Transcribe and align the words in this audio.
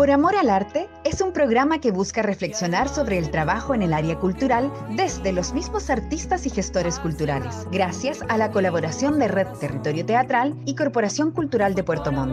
Por 0.00 0.10
Amor 0.10 0.34
al 0.34 0.48
Arte 0.48 0.88
es 1.04 1.20
un 1.20 1.30
programa 1.34 1.78
que 1.78 1.90
busca 1.90 2.22
reflexionar 2.22 2.88
sobre 2.88 3.18
el 3.18 3.30
trabajo 3.30 3.74
en 3.74 3.82
el 3.82 3.92
área 3.92 4.18
cultural 4.18 4.72
desde 4.96 5.30
los 5.30 5.52
mismos 5.52 5.90
artistas 5.90 6.46
y 6.46 6.48
gestores 6.48 6.98
culturales, 6.98 7.66
gracias 7.70 8.20
a 8.30 8.38
la 8.38 8.50
colaboración 8.50 9.18
de 9.18 9.28
Red 9.28 9.48
Territorio 9.60 10.06
Teatral 10.06 10.56
y 10.64 10.74
Corporación 10.74 11.32
Cultural 11.32 11.74
de 11.74 11.84
Puerto 11.84 12.12
Montt. 12.12 12.32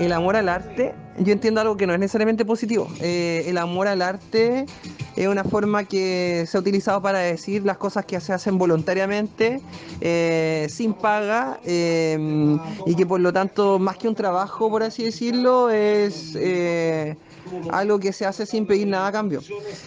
el 0.00 0.12
amor 0.12 0.34
al 0.34 0.48
arte, 0.48 0.94
yo 1.18 1.32
entiendo 1.32 1.60
algo 1.60 1.76
que 1.76 1.86
no 1.86 1.92
es 1.92 2.00
necesariamente 2.00 2.44
positivo. 2.44 2.88
Eh, 3.00 3.44
el 3.46 3.58
amor 3.58 3.86
al 3.86 4.00
arte 4.00 4.66
es 5.16 5.26
una 5.26 5.44
forma 5.44 5.84
que 5.84 6.44
se 6.46 6.56
ha 6.56 6.60
utilizado 6.60 7.02
para 7.02 7.18
decir 7.20 7.64
las 7.64 7.76
cosas 7.76 8.04
que 8.04 8.20
se 8.20 8.32
hacen 8.32 8.58
voluntariamente, 8.58 9.60
eh, 10.00 10.66
sin 10.68 10.94
paga, 10.94 11.60
eh, 11.64 12.18
y 12.86 12.94
que 12.94 13.06
por 13.06 13.20
lo 13.20 13.32
tanto, 13.32 13.78
más 13.78 13.96
que 13.96 14.08
un 14.08 14.14
trabajo, 14.14 14.70
por 14.70 14.82
así 14.82 15.04
decirlo, 15.04 15.70
es 15.70 16.36
algo 17.70 17.98
que 17.98 18.12
se 18.12 18.26
hace 18.26 18.46
sin 18.46 18.66
pedir 18.66 18.86
nada 18.86 19.08
a 19.08 19.12
cambio. 19.12 19.40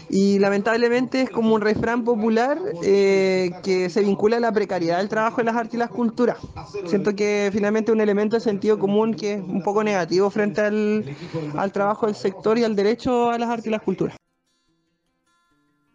Y 0.10 0.40
lamentablemente 0.40 1.22
es 1.22 1.30
como 1.30 1.56
un 1.56 1.62
refrán 1.62 2.04
popular 2.04 2.58
eh, 2.84 3.52
que 3.64 3.90
se 3.90 4.02
vincula 4.02 4.38
a 4.38 4.40
la 4.40 4.52
precariedad 4.52 4.98
del 4.98 5.10
trabajo 5.10 5.42
en 5.42 5.48
las 5.48 5.56
artes 5.56 5.76
y 5.76 5.78
las 5.78 5.90
culturas. 5.90 6.38
Siento 6.86 7.16
que 7.16 7.50
finalmente 7.54 7.92
un 7.92 8.02
elemento 8.02 8.36
de 8.36 8.42
sentido 8.42 8.80
común 8.80 9.14
que 9.14 9.34
es 9.34 9.40
un 9.40 9.64
poco 9.64 9.84
negativo 9.84 10.30
frente 10.30 10.62
al 10.62 11.72
trabajo 11.72 12.08
del 12.08 12.16
sector 12.16 12.58
y 12.58 12.64
al 12.64 12.76
derecho 12.76 13.30
a 13.30 13.38
las 13.38 13.50
artes 13.50 13.68
y 13.68 13.70
las 13.70 13.82
culturas. 13.82 14.23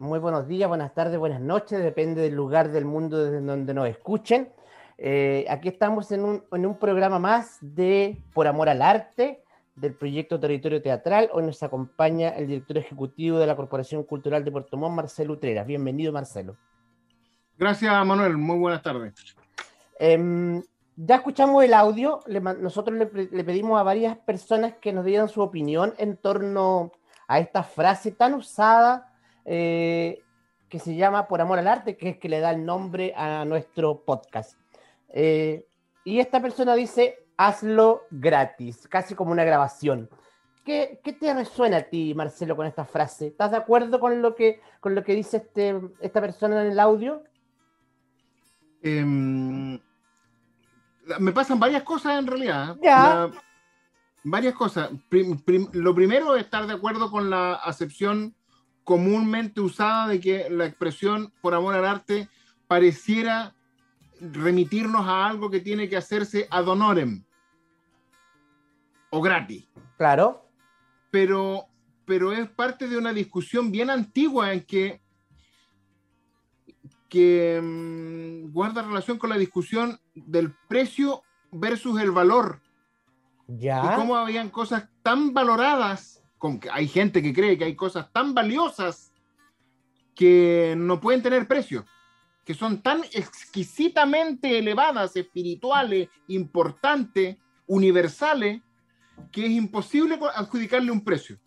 Muy 0.00 0.20
buenos 0.20 0.46
días, 0.46 0.68
buenas 0.68 0.94
tardes, 0.94 1.18
buenas 1.18 1.40
noches, 1.40 1.82
depende 1.82 2.22
del 2.22 2.32
lugar 2.32 2.70
del 2.70 2.84
mundo 2.84 3.18
desde 3.24 3.40
donde 3.44 3.74
nos 3.74 3.88
escuchen. 3.88 4.48
Eh, 4.96 5.44
aquí 5.50 5.66
estamos 5.66 6.12
en 6.12 6.24
un, 6.24 6.44
en 6.52 6.66
un 6.66 6.78
programa 6.78 7.18
más 7.18 7.58
de 7.60 8.16
Por 8.32 8.46
Amor 8.46 8.68
al 8.68 8.80
Arte, 8.80 9.42
del 9.74 9.94
proyecto 9.94 10.38
Territorio 10.38 10.80
Teatral. 10.80 11.28
Hoy 11.32 11.42
nos 11.42 11.60
acompaña 11.64 12.28
el 12.28 12.46
director 12.46 12.78
ejecutivo 12.78 13.40
de 13.40 13.48
la 13.48 13.56
Corporación 13.56 14.04
Cultural 14.04 14.44
de 14.44 14.52
Puerto 14.52 14.76
Montt, 14.76 14.94
Marcelo 14.94 15.32
Utreras. 15.32 15.66
Bienvenido, 15.66 16.12
Marcelo. 16.12 16.56
Gracias, 17.58 18.06
Manuel. 18.06 18.36
Muy 18.36 18.56
buenas 18.56 18.82
tardes. 18.82 19.36
Em, 19.98 20.62
ya 20.94 21.16
escuchamos 21.16 21.64
el 21.64 21.74
audio. 21.74 22.20
nosotros 22.60 22.96
le, 22.96 23.42
pedimos 23.42 23.80
a 23.80 23.82
varias 23.82 24.16
personas 24.18 24.74
que 24.80 24.92
nos 24.92 25.04
dieran 25.04 25.28
su 25.28 25.42
opinión 25.42 25.92
en 25.98 26.16
torno 26.16 26.92
a 27.26 27.40
esta 27.40 27.64
frase 27.64 28.12
tan 28.12 28.34
usada 28.34 29.07
eh, 29.50 30.22
que 30.68 30.78
se 30.78 30.94
llama 30.94 31.26
Por 31.26 31.40
Amor 31.40 31.58
al 31.58 31.68
Arte, 31.68 31.96
que 31.96 32.10
es 32.10 32.18
que 32.18 32.28
le 32.28 32.40
da 32.40 32.50
el 32.50 32.66
nombre 32.66 33.14
a 33.16 33.46
nuestro 33.46 34.04
podcast. 34.04 34.58
Eh, 35.08 35.66
y 36.04 36.20
esta 36.20 36.42
persona 36.42 36.74
dice, 36.74 37.26
hazlo 37.38 38.02
gratis, 38.10 38.86
casi 38.88 39.14
como 39.14 39.32
una 39.32 39.44
grabación. 39.44 40.10
¿Qué, 40.66 41.00
te 41.18 41.32
resuena 41.32 41.78
a 41.78 41.82
ti, 41.84 42.12
Marcelo, 42.14 42.56
con 42.56 42.66
esta 42.66 42.84
frase? 42.84 43.28
¿Estás 43.28 43.52
de 43.52 43.56
acuerdo 43.56 43.98
con 43.98 44.20
lo 44.20 44.34
que, 44.34 44.60
con 44.80 44.94
lo 44.94 45.02
que 45.02 45.14
dice 45.14 45.38
este, 45.38 45.80
esta 46.00 46.20
persona 46.20 46.60
en 46.60 46.72
el 46.72 46.78
audio? 46.78 47.24
Em, 48.82 49.80
me 51.18 51.32
pasan 51.32 51.58
varias 51.58 51.84
cosas 51.84 52.18
en 52.18 52.26
realidad. 52.26 52.76
Ya. 52.82 53.30
varias 54.24 54.52
cosas. 54.52 54.90
lo 55.72 55.94
primero 55.94 56.36
es 56.36 56.44
estar 56.44 56.66
de 56.66 56.74
acuerdo 56.74 57.10
con 57.10 57.30
la 57.30 57.54
acepción 57.54 58.34
comúnmente 58.88 59.60
usada 59.60 60.08
de 60.08 60.18
que 60.18 60.48
la 60.48 60.64
expresión 60.64 61.30
por 61.42 61.54
amor 61.54 61.74
al 61.74 61.84
arte 61.84 62.30
pareciera 62.66 63.54
remitirnos 64.18 65.06
a 65.06 65.26
algo 65.26 65.50
que 65.50 65.60
tiene 65.60 65.90
que 65.90 65.98
hacerse 65.98 66.48
ad 66.50 66.66
honorem 66.68 67.22
o 69.10 69.20
gratis. 69.20 69.68
Claro. 69.98 70.48
Pero, 71.10 71.66
pero 72.06 72.32
es 72.32 72.48
parte 72.48 72.88
de 72.88 72.96
una 72.96 73.12
discusión 73.12 73.70
bien 73.70 73.90
antigua 73.90 74.54
en 74.54 74.62
que, 74.62 75.02
que 77.10 77.60
mm, 77.62 78.54
guarda 78.54 78.80
relación 78.80 79.18
con 79.18 79.28
la 79.28 79.36
discusión 79.36 80.00
del 80.14 80.54
precio 80.66 81.22
versus 81.52 82.00
el 82.00 82.10
valor. 82.10 82.62
Ya. 83.48 83.84
Y 83.84 83.96
cómo 83.96 84.16
habían 84.16 84.48
cosas 84.48 84.88
tan 85.02 85.34
valoradas, 85.34 86.17
con 86.38 86.58
que 86.60 86.70
hay 86.70 86.88
gente 86.88 87.22
que 87.22 87.32
cree 87.32 87.58
que 87.58 87.64
hay 87.64 87.76
cosas 87.76 88.10
tan 88.12 88.34
valiosas 88.34 89.12
que 90.14 90.74
no 90.76 91.00
pueden 91.00 91.22
tener 91.22 91.46
precio, 91.46 91.84
que 92.44 92.54
son 92.54 92.80
tan 92.80 93.02
exquisitamente 93.12 94.58
elevadas, 94.58 95.14
espirituales, 95.16 96.08
importantes, 96.28 97.36
universales, 97.66 98.62
que 99.30 99.46
es 99.46 99.50
imposible 99.50 100.18
adjudicarle 100.34 100.90
un 100.90 101.04
precio. 101.04 101.38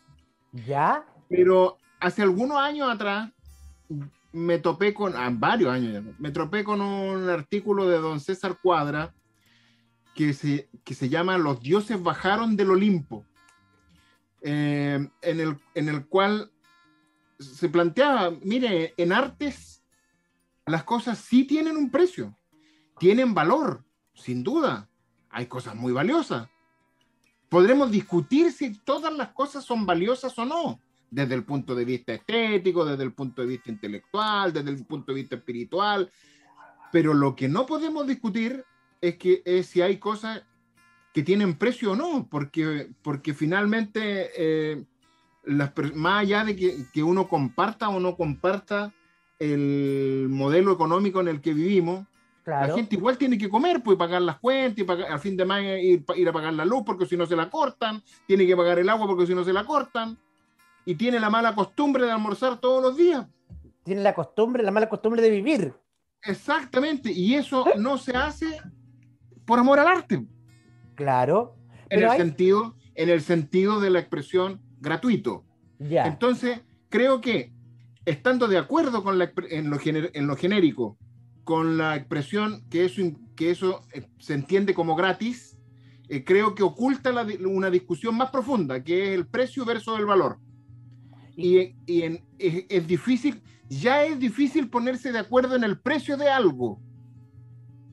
¿Ya? 0.51 1.05
Pero 1.29 1.77
hace 1.99 2.21
algunos 2.21 2.57
años 2.57 2.89
atrás 2.89 3.31
me 4.31 4.59
topé 4.59 4.93
con, 4.93 5.15
ah, 5.15 5.29
varios 5.31 5.71
años 5.71 6.03
me 6.17 6.31
topé 6.31 6.63
con 6.63 6.81
un 6.81 7.29
artículo 7.29 7.87
de 7.87 7.97
don 7.97 8.19
César 8.19 8.57
Cuadra 8.61 9.13
que 10.15 10.33
se, 10.33 10.69
que 10.83 10.93
se 10.93 11.09
llama 11.09 11.37
Los 11.37 11.61
dioses 11.61 12.01
bajaron 12.01 12.55
del 12.55 12.71
Olimpo, 12.71 13.25
eh, 14.41 15.09
en, 15.21 15.39
el, 15.39 15.57
en 15.75 15.89
el 15.89 16.05
cual 16.07 16.51
se 17.39 17.69
planteaba, 17.69 18.31
mire, 18.43 18.93
en 18.97 19.11
artes 19.11 19.83
las 20.65 20.83
cosas 20.83 21.17
sí 21.17 21.45
tienen 21.45 21.75
un 21.75 21.89
precio, 21.89 22.37
tienen 22.99 23.33
valor, 23.33 23.83
sin 24.13 24.43
duda, 24.43 24.89
hay 25.29 25.47
cosas 25.47 25.75
muy 25.75 25.91
valiosas, 25.91 26.49
podremos 27.49 27.91
discutir 27.91 28.51
si 28.51 28.77
todas 28.79 29.13
las 29.13 29.29
cosas 29.29 29.63
son 29.63 29.85
valiosas 29.85 30.37
o 30.37 30.45
no, 30.45 30.79
desde 31.09 31.35
el 31.35 31.43
punto 31.43 31.75
de 31.75 31.83
vista 31.83 32.13
estético, 32.13 32.85
desde 32.85 33.03
el 33.03 33.13
punto 33.13 33.41
de 33.41 33.47
vista 33.49 33.69
intelectual, 33.69 34.53
desde 34.53 34.69
el 34.69 34.85
punto 34.85 35.11
de 35.11 35.21
vista 35.21 35.35
espiritual, 35.35 36.09
pero 36.91 37.13
lo 37.13 37.35
que 37.35 37.47
no 37.47 37.65
podemos 37.65 38.07
discutir 38.07 38.63
es 39.01 39.17
que 39.17 39.41
es 39.45 39.67
si 39.67 39.81
hay 39.81 39.97
cosas 39.97 40.43
que 41.13 41.23
tienen 41.23 41.55
precio 41.57 41.91
o 41.91 41.95
no, 41.95 42.27
porque, 42.29 42.89
porque 43.01 43.33
finalmente, 43.33 44.29
eh, 44.37 44.83
las, 45.43 45.71
más 45.93 46.21
allá 46.21 46.45
de 46.45 46.55
que, 46.55 46.85
que 46.93 47.03
uno 47.03 47.27
comparta 47.27 47.89
o 47.89 47.99
no 47.99 48.15
comparta 48.15 48.93
el 49.39 50.27
modelo 50.29 50.71
económico 50.71 51.19
en 51.19 51.27
el 51.27 51.41
que 51.41 51.53
vivimos, 51.53 52.05
la 52.45 52.73
gente 52.73 52.95
igual 52.95 53.17
tiene 53.17 53.37
que 53.37 53.49
comer, 53.49 53.81
pues 53.83 53.97
pagar 53.97 54.21
las 54.21 54.39
cuentas, 54.39 54.79
y 54.79 54.83
pagar, 54.83 55.11
al 55.11 55.19
fin 55.19 55.37
de 55.37 55.45
mes 55.45 55.83
ir, 55.83 56.03
ir, 56.15 56.29
a 56.29 56.33
pagar 56.33 56.53
la 56.53 56.65
luz 56.65 56.83
porque 56.85 57.05
si 57.05 57.15
no 57.15 57.25
se 57.25 57.35
la 57.35 57.49
cortan, 57.49 58.03
tiene 58.25 58.47
que 58.47 58.57
pagar 58.57 58.79
el 58.79 58.89
agua 58.89 59.07
porque 59.07 59.27
si 59.27 59.35
no 59.35 59.43
se 59.43 59.53
la 59.53 59.63
cortan, 59.63 60.17
y 60.85 60.95
tiene 60.95 61.19
la 61.19 61.29
mala 61.29 61.53
costumbre 61.53 62.05
de 62.05 62.11
almorzar 62.11 62.59
todos 62.59 62.81
los 62.81 62.97
días. 62.97 63.27
Tiene 63.83 64.01
la 64.01 64.13
costumbre, 64.13 64.63
la 64.63 64.71
mala 64.71 64.89
costumbre 64.89 65.21
de 65.21 65.29
vivir. 65.29 65.73
Exactamente, 66.23 67.11
y 67.11 67.35
eso 67.35 67.65
no 67.77 67.97
se 67.97 68.15
hace 68.15 68.59
por 69.45 69.59
amor 69.59 69.79
al 69.79 69.87
arte. 69.87 70.25
Claro. 70.95 71.55
En 71.89 72.03
el, 72.03 72.11
sentido, 72.11 72.75
en 72.95 73.09
el 73.09 73.21
sentido 73.21 73.79
de 73.79 73.89
la 73.89 73.99
expresión 73.99 74.61
gratuito. 74.79 75.43
Ya. 75.79 76.05
Entonces, 76.05 76.61
creo 76.89 77.21
que 77.21 77.51
estando 78.05 78.47
de 78.47 78.57
acuerdo 78.57 79.03
con 79.03 79.17
la, 79.17 79.31
en, 79.49 79.69
lo 79.69 79.77
en 79.83 80.27
lo 80.27 80.35
genérico, 80.35 80.97
con 81.43 81.77
la 81.77 81.95
expresión 81.95 82.63
que 82.69 82.85
eso, 82.85 83.01
que 83.35 83.51
eso 83.51 83.81
eh, 83.93 84.07
se 84.19 84.33
entiende 84.33 84.73
como 84.73 84.95
gratis, 84.95 85.57
eh, 86.09 86.23
creo 86.23 86.55
que 86.55 86.63
oculta 86.63 87.11
una 87.45 87.69
discusión 87.69 88.15
más 88.15 88.29
profunda, 88.29 88.83
que 88.83 89.09
es 89.09 89.15
el 89.15 89.27
precio 89.27 89.65
versus 89.65 89.97
el 89.97 90.05
valor. 90.05 90.39
Y, 91.35 91.73
es, 92.37 92.87
difícil, 92.87 93.41
ya 93.69 94.03
es 94.03 94.19
difícil 94.19 94.69
ponerse 94.69 95.11
de 95.11 95.19
acuerdo 95.19 95.55
en 95.55 95.63
el 95.63 95.79
precio 95.79 96.17
de 96.17 96.29
algo. 96.29 96.81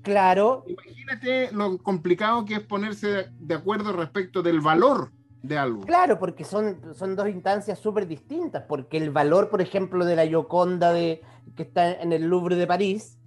Claro. 0.09 0.65
Imagínate 0.67 1.53
lo 1.53 1.77
complicado 1.83 2.47
que 2.47 2.55
es 2.55 2.61
ponerse 2.61 3.29
de 3.39 3.55
acuerdo 3.55 3.93
respecto 3.93 4.43
del 4.43 4.63
valor 4.63 5.13
de 5.43 5.59
algo. 5.59 5.83
Claro, 5.83 6.19
porque 6.19 6.45
son, 6.45 6.81
son 6.95 7.15
dos 7.15 7.29
instancias 7.29 7.79
súper 7.79 8.09
distintas, 8.09 8.65
porque 8.67 8.97
el 8.97 9.11
valor, 9.11 9.51
por 9.51 9.61
ejemplo, 9.61 10.07
de 10.07 10.17
la 10.17 10.25
Yoconda 10.25 10.95
de, 10.95 11.21
que 11.55 11.65
está 11.65 11.93
en 11.93 12.15
el 12.15 12.25
Louvre 12.25 12.57
de 12.57 12.67
París, 12.67 13.19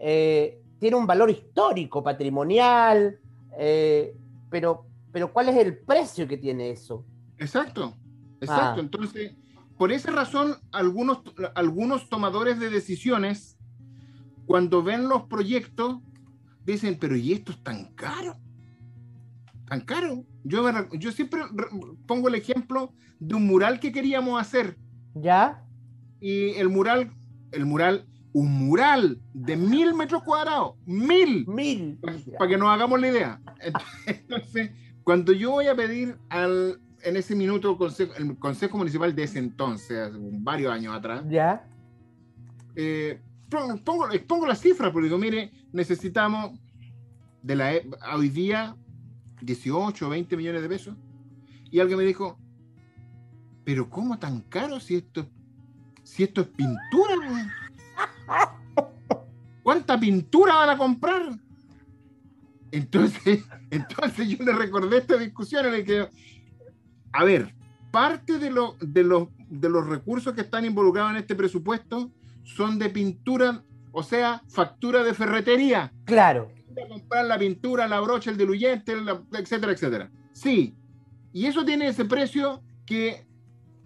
eh, 0.00 0.60
tiene 0.80 0.96
un 0.96 1.06
valor 1.06 1.30
histórico, 1.30 2.02
patrimonial, 2.02 3.20
eh, 3.56 4.16
pero, 4.50 4.86
pero 5.12 5.32
¿cuál 5.32 5.50
es 5.50 5.56
el 5.56 5.78
precio 5.78 6.26
que 6.26 6.36
tiene 6.36 6.70
eso? 6.70 7.04
Exacto, 7.38 7.94
exacto. 8.40 8.80
Ah. 8.80 8.80
Entonces, 8.80 9.36
por 9.76 9.92
esa 9.92 10.10
razón, 10.10 10.56
algunos, 10.72 11.20
algunos 11.54 12.08
tomadores 12.08 12.58
de 12.58 12.70
decisiones, 12.70 13.56
cuando 14.46 14.82
ven 14.82 15.08
los 15.08 15.24
proyectos, 15.24 15.98
dicen, 16.72 16.96
pero 17.00 17.16
¿y 17.16 17.32
esto 17.32 17.52
es 17.52 17.62
tan 17.62 17.92
caro? 17.94 18.36
Tan 19.66 19.80
caro. 19.82 20.24
Yo, 20.44 20.64
yo 20.94 21.12
siempre 21.12 21.42
pongo 22.06 22.28
el 22.28 22.34
ejemplo 22.34 22.92
de 23.18 23.34
un 23.34 23.46
mural 23.46 23.80
que 23.80 23.92
queríamos 23.92 24.40
hacer. 24.40 24.76
¿Ya? 25.14 25.64
Y 26.20 26.50
el 26.50 26.68
mural, 26.68 27.12
el 27.52 27.66
mural 27.66 28.06
un 28.32 28.66
mural 28.66 29.20
de 29.32 29.56
mil 29.56 29.94
metros 29.94 30.22
cuadrados, 30.22 30.74
mil, 30.84 31.46
Mil. 31.46 31.98
para 32.38 32.48
que 32.50 32.58
nos 32.58 32.68
hagamos 32.68 33.00
la 33.00 33.08
idea. 33.08 33.40
Entonces, 34.06 34.70
cuando 35.02 35.32
yo 35.32 35.50
voy 35.52 35.66
a 35.66 35.74
pedir 35.74 36.16
al, 36.28 36.78
en 37.02 37.16
ese 37.16 37.34
minuto 37.34 37.76
consejo- 37.78 38.14
el 38.16 38.38
Consejo 38.38 38.76
Municipal 38.78 39.14
de 39.14 39.22
ese 39.24 39.38
entonces, 39.38 39.98
hace 39.98 40.18
varios 40.20 40.72
años 40.72 40.94
atrás, 40.94 41.24
Ya. 41.28 41.66
eh, 42.76 43.18
pongo, 43.50 43.76
pongo, 43.84 44.10
expongo 44.10 44.46
las 44.46 44.60
cifras, 44.60 44.90
porque 44.92 45.04
digo, 45.06 45.18
mire, 45.18 45.50
necesitamos 45.72 46.58
de 47.42 47.56
la 47.56 47.74
e- 47.74 47.88
hoy 48.14 48.28
día 48.28 48.76
18 49.40 50.06
o 50.06 50.10
20 50.10 50.36
millones 50.36 50.62
de 50.62 50.68
pesos. 50.68 50.96
Y 51.70 51.80
alguien 51.80 51.98
me 51.98 52.04
dijo, 52.04 52.38
pero 53.64 53.88
¿cómo 53.90 54.18
tan 54.18 54.40
caro 54.42 54.80
si 54.80 54.96
esto, 54.96 55.28
si 56.02 56.22
esto 56.24 56.40
es 56.42 56.48
pintura? 56.48 57.14
¿Cuánta 59.62 59.98
pintura 59.98 60.54
van 60.54 60.70
a 60.70 60.78
comprar? 60.78 61.38
Entonces, 62.70 63.44
entonces 63.70 64.28
yo 64.28 64.44
le 64.44 64.52
recordé 64.52 64.98
esta 64.98 65.16
discusión 65.16 65.66
en 65.66 65.72
la 65.72 65.84
que, 65.84 66.08
a 67.12 67.24
ver, 67.24 67.54
parte 67.90 68.38
de, 68.38 68.50
lo- 68.50 68.76
de, 68.80 69.04
los, 69.04 69.28
de 69.48 69.68
los 69.68 69.86
recursos 69.86 70.32
que 70.34 70.42
están 70.42 70.64
involucrados 70.64 71.12
en 71.12 71.16
este 71.18 71.34
presupuesto 71.34 72.10
son 72.56 72.78
de 72.78 72.88
pintura, 72.88 73.62
o 73.92 74.02
sea, 74.02 74.42
factura 74.48 75.02
de 75.04 75.12
ferretería. 75.14 75.92
Claro. 76.04 76.50
Comprar 76.88 77.24
la 77.26 77.38
pintura, 77.38 77.86
la 77.88 78.00
brocha, 78.00 78.30
el 78.30 78.38
diluyente, 78.38 78.96
la- 78.96 79.22
etcétera, 79.32 79.72
etcétera. 79.72 80.10
Sí. 80.32 80.74
Y 81.32 81.46
eso 81.46 81.64
tiene 81.64 81.88
ese 81.88 82.04
precio 82.04 82.62
que, 82.86 83.26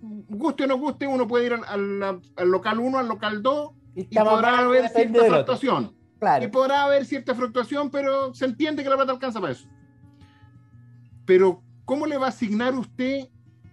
guste 0.00 0.64
o 0.64 0.66
no 0.66 0.76
guste, 0.78 1.06
uno 1.06 1.26
puede 1.26 1.46
ir 1.46 1.52
al, 1.54 2.02
al- 2.02 2.20
al 2.36 2.48
local 2.50 2.78
1, 2.78 2.98
al 2.98 3.08
local 3.08 3.42
2 3.42 3.70
Y, 3.96 4.00
y 4.02 4.06
podrá 4.18 4.58
haber 4.58 4.88
cierta 4.88 5.24
fluctuación. 5.24 5.84
Y 5.96 6.18
Claro. 6.20 6.50
podrá 6.52 6.84
haber 6.84 7.04
cierta 7.04 7.34
fluctuación, 7.34 7.90
pero 7.90 8.32
se 8.32 8.44
entiende 8.44 8.84
que 8.84 8.88
la 8.90 8.96
plata 8.96 9.10
alcanza 9.12 9.40
para 9.40 9.52
eso. 9.54 9.66
Pero, 11.26 11.62
¿cómo 11.84 12.06
le 12.06 12.16
va 12.16 12.26
a 12.26 12.28
asignar 12.30 12.74
usted 12.74 13.28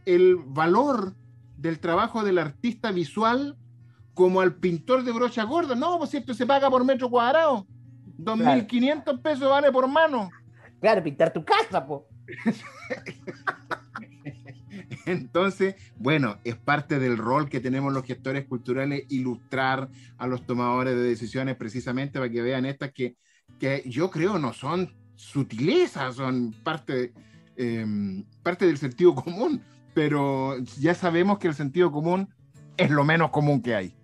el 0.06 0.36
valor 0.36 1.14
del 1.58 1.80
trabajo 1.80 2.24
del 2.24 2.38
artista 2.40 2.92
visual 2.92 3.56
como 4.20 4.42
al 4.42 4.54
pintor 4.54 5.06
de 5.06 5.14
brocha 5.14 5.46
gorda? 5.46 5.76
No, 5.76 5.98
pues 5.98 6.14
esto 6.14 6.34
se 6.34 6.46
paga 6.46 6.70
por 6.70 6.84
metro 6.84 7.10
cuadrado. 7.10 7.66
2.500 8.18 9.22
pesos 9.22 9.50
vale 9.50 9.72
por 9.72 9.88
mano. 9.88 10.30
Claro, 10.82 11.02
pintar 11.02 11.32
tu 11.32 11.46
casa, 11.46 11.88
po. 11.88 12.06
Entonces, 15.06 15.76
bueno, 15.96 16.38
es 16.44 16.58
parte 16.58 17.00
del 17.00 17.18
rol 17.18 17.48
que 17.48 17.62
tenemos 17.62 17.94
los 17.94 18.04
gestores 18.04 18.46
culturales 18.46 19.06
ilustrar 19.08 19.90
a 20.18 20.28
los 20.28 20.46
tomadores 20.46 20.96
de 20.96 21.04
decisiones 21.04 21.56
precisamente 21.56 22.20
para 22.20 22.30
que 22.30 22.42
vean 22.42 22.66
estas 22.66 22.92
que, 22.92 23.16
que 23.58 23.84
yo 23.86 24.12
creo 24.12 24.38
no 24.38 24.52
son 24.52 24.94
sutilezas, 25.16 26.16
son 26.16 26.54
parte, 26.62 27.14
eh, 27.56 27.86
parte 28.44 28.66
del 28.66 28.80
sentido 28.80 29.16
común, 29.16 29.64
pero 29.94 30.58
ya 30.78 30.94
sabemos 30.94 31.40
que 31.40 31.48
el 31.48 31.56
sentido 31.56 31.90
común 31.90 32.28
es 32.76 32.92
lo 32.92 33.06
menos 33.06 33.30
común 33.30 33.62
que 33.62 33.76
hay. 33.76 33.99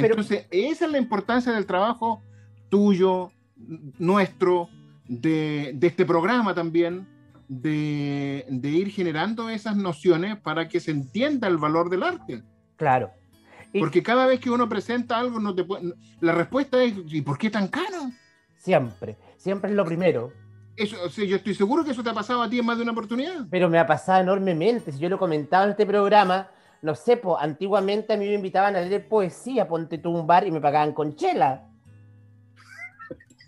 Pero- 0.00 0.14
Entonces, 0.14 0.46
esa 0.50 0.86
es 0.86 0.90
la 0.92 0.98
importancia 0.98 1.52
del 1.52 1.66
trabajo 1.66 2.22
tuyo, 2.68 3.30
nuestro, 3.98 4.68
de, 5.06 5.72
de 5.74 5.86
este 5.86 6.04
programa 6.04 6.54
también, 6.54 7.06
de, 7.48 8.44
de 8.48 8.68
ir 8.68 8.90
generando 8.90 9.48
esas 9.48 9.76
nociones 9.76 10.36
para 10.36 10.68
que 10.68 10.80
se 10.80 10.90
entienda 10.90 11.48
el 11.48 11.56
valor 11.56 11.88
del 11.90 12.02
arte. 12.02 12.42
Claro. 12.76 13.10
Y 13.72 13.80
Porque 13.80 14.02
cada 14.02 14.26
vez 14.26 14.40
que 14.40 14.50
uno 14.50 14.68
presenta 14.68 15.18
algo, 15.18 15.40
no 15.40 15.54
te 15.54 15.64
puede- 15.64 15.94
la 16.20 16.32
respuesta 16.32 16.82
es, 16.82 16.94
¿y 17.06 17.22
por 17.22 17.38
qué 17.38 17.50
tan 17.50 17.68
caro? 17.68 18.10
siempre, 18.56 19.16
siempre 19.36 19.70
es 19.70 19.76
lo 19.76 19.84
primero. 19.84 20.32
Eso, 20.76 20.96
o 21.04 21.08
sea, 21.08 21.24
yo 21.24 21.36
estoy 21.36 21.54
seguro 21.54 21.84
que 21.84 21.92
eso 21.92 22.02
te 22.02 22.10
ha 22.10 22.14
pasado 22.14 22.42
a 22.42 22.50
ti 22.50 22.58
en 22.58 22.66
más 22.66 22.76
de 22.76 22.82
una 22.82 22.92
oportunidad. 22.92 23.46
Pero 23.50 23.68
me 23.68 23.78
ha 23.78 23.86
pasado 23.86 24.20
enormemente. 24.20 24.92
Si 24.92 24.98
yo 24.98 25.08
lo 25.08 25.18
comentaba 25.18 25.64
en 25.64 25.70
este 25.70 25.86
programa, 25.86 26.48
no 26.82 26.94
sé, 26.94 27.16
po, 27.16 27.38
antiguamente 27.38 28.12
a 28.12 28.16
mí 28.16 28.26
me 28.26 28.34
invitaban 28.34 28.76
a 28.76 28.80
leer 28.80 29.08
poesía, 29.08 29.66
ponte 29.66 29.98
tú 29.98 30.10
un 30.10 30.26
bar 30.26 30.46
y 30.46 30.50
me 30.50 30.60
pagaban 30.60 30.92
con 30.92 31.16
chela. 31.16 31.68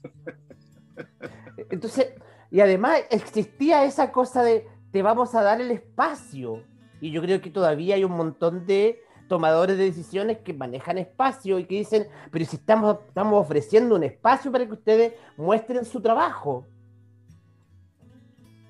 Entonces, 1.70 2.14
y 2.50 2.60
además 2.60 3.00
existía 3.10 3.84
esa 3.84 4.10
cosa 4.10 4.42
de 4.42 4.66
te 4.90 5.02
vamos 5.02 5.34
a 5.34 5.42
dar 5.42 5.60
el 5.60 5.70
espacio. 5.70 6.64
Y 7.00 7.12
yo 7.12 7.22
creo 7.22 7.40
que 7.40 7.50
todavía 7.50 7.94
hay 7.94 8.04
un 8.04 8.12
montón 8.12 8.66
de 8.66 9.00
tomadores 9.28 9.78
de 9.78 9.84
decisiones 9.84 10.38
que 10.38 10.52
manejan 10.52 10.98
espacio 10.98 11.58
y 11.60 11.64
que 11.64 11.76
dicen, 11.76 12.08
pero 12.32 12.44
si 12.44 12.56
estamos, 12.56 12.98
estamos 13.06 13.40
ofreciendo 13.40 13.94
un 13.94 14.02
espacio 14.02 14.50
para 14.50 14.66
que 14.66 14.72
ustedes 14.72 15.14
muestren 15.36 15.84
su 15.84 16.00
trabajo. 16.00 16.66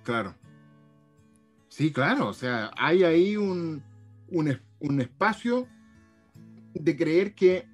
Claro. 0.04 0.34
Sí, 1.68 1.90
claro. 1.92 2.28
O 2.28 2.34
sea, 2.34 2.70
hay 2.76 3.04
ahí 3.04 3.36
un, 3.36 3.82
un, 4.30 4.58
un 4.80 5.00
espacio 5.00 5.66
de 6.74 6.96
creer 6.96 7.34
que 7.34 7.66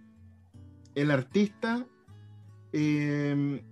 el 0.95 1.11
artista 1.11 1.87
eh, 2.73 3.63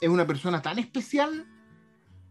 es 0.00 0.08
una 0.08 0.26
persona 0.26 0.62
tan 0.62 0.78
especial 0.78 1.46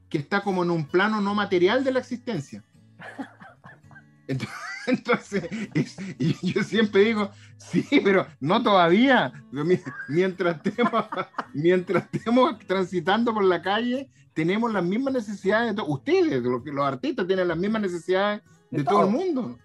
que 0.09 0.17
está 0.17 0.41
como 0.41 0.63
en 0.63 0.71
un 0.71 0.85
plano 0.87 1.21
no 1.21 1.35
material 1.35 1.83
de 1.83 1.91
la 1.91 1.99
existencia. 1.99 2.63
Ent- 4.27 4.47
Entonces, 4.87 5.43
es- 5.73 5.97
y 6.17 6.53
yo 6.53 6.63
siempre 6.63 7.03
digo, 7.03 7.29
sí, 7.57 7.85
pero 8.05 8.25
no 8.39 8.63
todavía. 8.63 9.33
Mi- 9.51 9.77
Mientras 10.07 10.65
estemos, 10.65 11.05
mientras 11.53 12.05
estemos 12.13 12.57
transitando 12.59 13.33
por 13.33 13.43
la 13.43 13.61
calle, 13.61 14.09
tenemos 14.33 14.71
las 14.71 14.85
mismas 14.85 15.13
necesidades 15.13 15.71
de 15.71 15.75
todos. 15.75 15.89
Ustedes, 15.89 16.41
los, 16.41 16.65
los 16.65 16.85
artistas, 16.85 17.27
tienen 17.27 17.49
las 17.49 17.57
mismas 17.57 17.81
necesidades 17.81 18.41
de, 18.71 18.77
De 18.77 18.83
todo 18.85 19.03
el 19.05 19.11
mundo. 19.11 19.59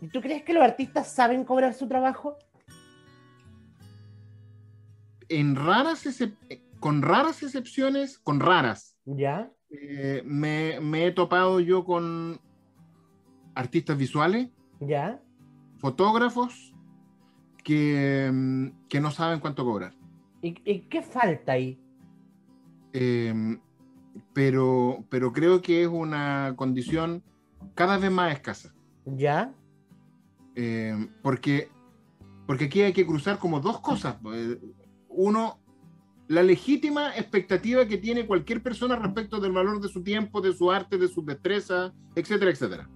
¿Y 0.00 0.08
tú 0.08 0.20
crees 0.20 0.42
que 0.42 0.52
los 0.52 0.62
artistas 0.62 1.10
saben 1.12 1.44
cobrar 1.44 1.74
su 1.74 1.88
trabajo? 1.88 2.36
En 5.28 5.56
raras 5.56 6.06
con 6.80 7.02
raras 7.02 7.42
excepciones, 7.42 8.18
con 8.18 8.38
raras, 8.38 8.96
¿Ya? 9.04 9.50
eh, 9.70 10.22
me, 10.24 10.78
me 10.80 11.06
he 11.06 11.12
topado 11.12 11.58
yo 11.60 11.84
con 11.84 12.40
artistas 13.54 13.96
visuales, 13.96 14.50
¿Ya? 14.80 15.20
fotógrafos, 15.78 16.74
que, 17.64 18.70
que 18.88 19.00
no 19.00 19.10
saben 19.10 19.40
cuánto 19.40 19.64
cobrar. 19.64 19.94
¿Y, 20.42 20.54
y 20.70 20.80
qué 20.82 21.02
falta 21.02 21.52
ahí? 21.52 21.80
Eh, 22.92 23.58
pero, 24.32 25.04
pero 25.08 25.32
creo 25.32 25.60
que 25.62 25.82
es 25.82 25.88
una 25.88 26.54
condición 26.56 27.24
cada 27.74 27.98
vez 27.98 28.10
más 28.12 28.32
escasa. 28.32 28.72
¿Ya? 29.06 29.52
Eh, 30.56 31.08
porque, 31.22 31.68
porque 32.46 32.64
aquí 32.64 32.80
hay 32.82 32.92
que 32.92 33.06
cruzar 33.06 33.38
como 33.38 33.60
dos 33.60 33.80
cosas. 33.80 34.16
Eh, 34.34 34.58
Uno, 35.08 35.58
la 36.28 36.42
legítima 36.42 37.14
expectativa 37.16 37.86
que 37.86 37.98
tiene 37.98 38.26
cualquier 38.26 38.62
persona 38.62 38.96
respecto 38.96 39.38
del 39.40 39.52
valor 39.52 39.80
de 39.80 39.88
su 39.88 40.02
tiempo, 40.02 40.40
de 40.40 40.52
su 40.52 40.70
arte, 40.70 40.98
de 40.98 41.08
sus 41.08 41.24
destrezas, 41.24 41.92
etcétera, 42.14 42.50
etcétera. 42.50 42.90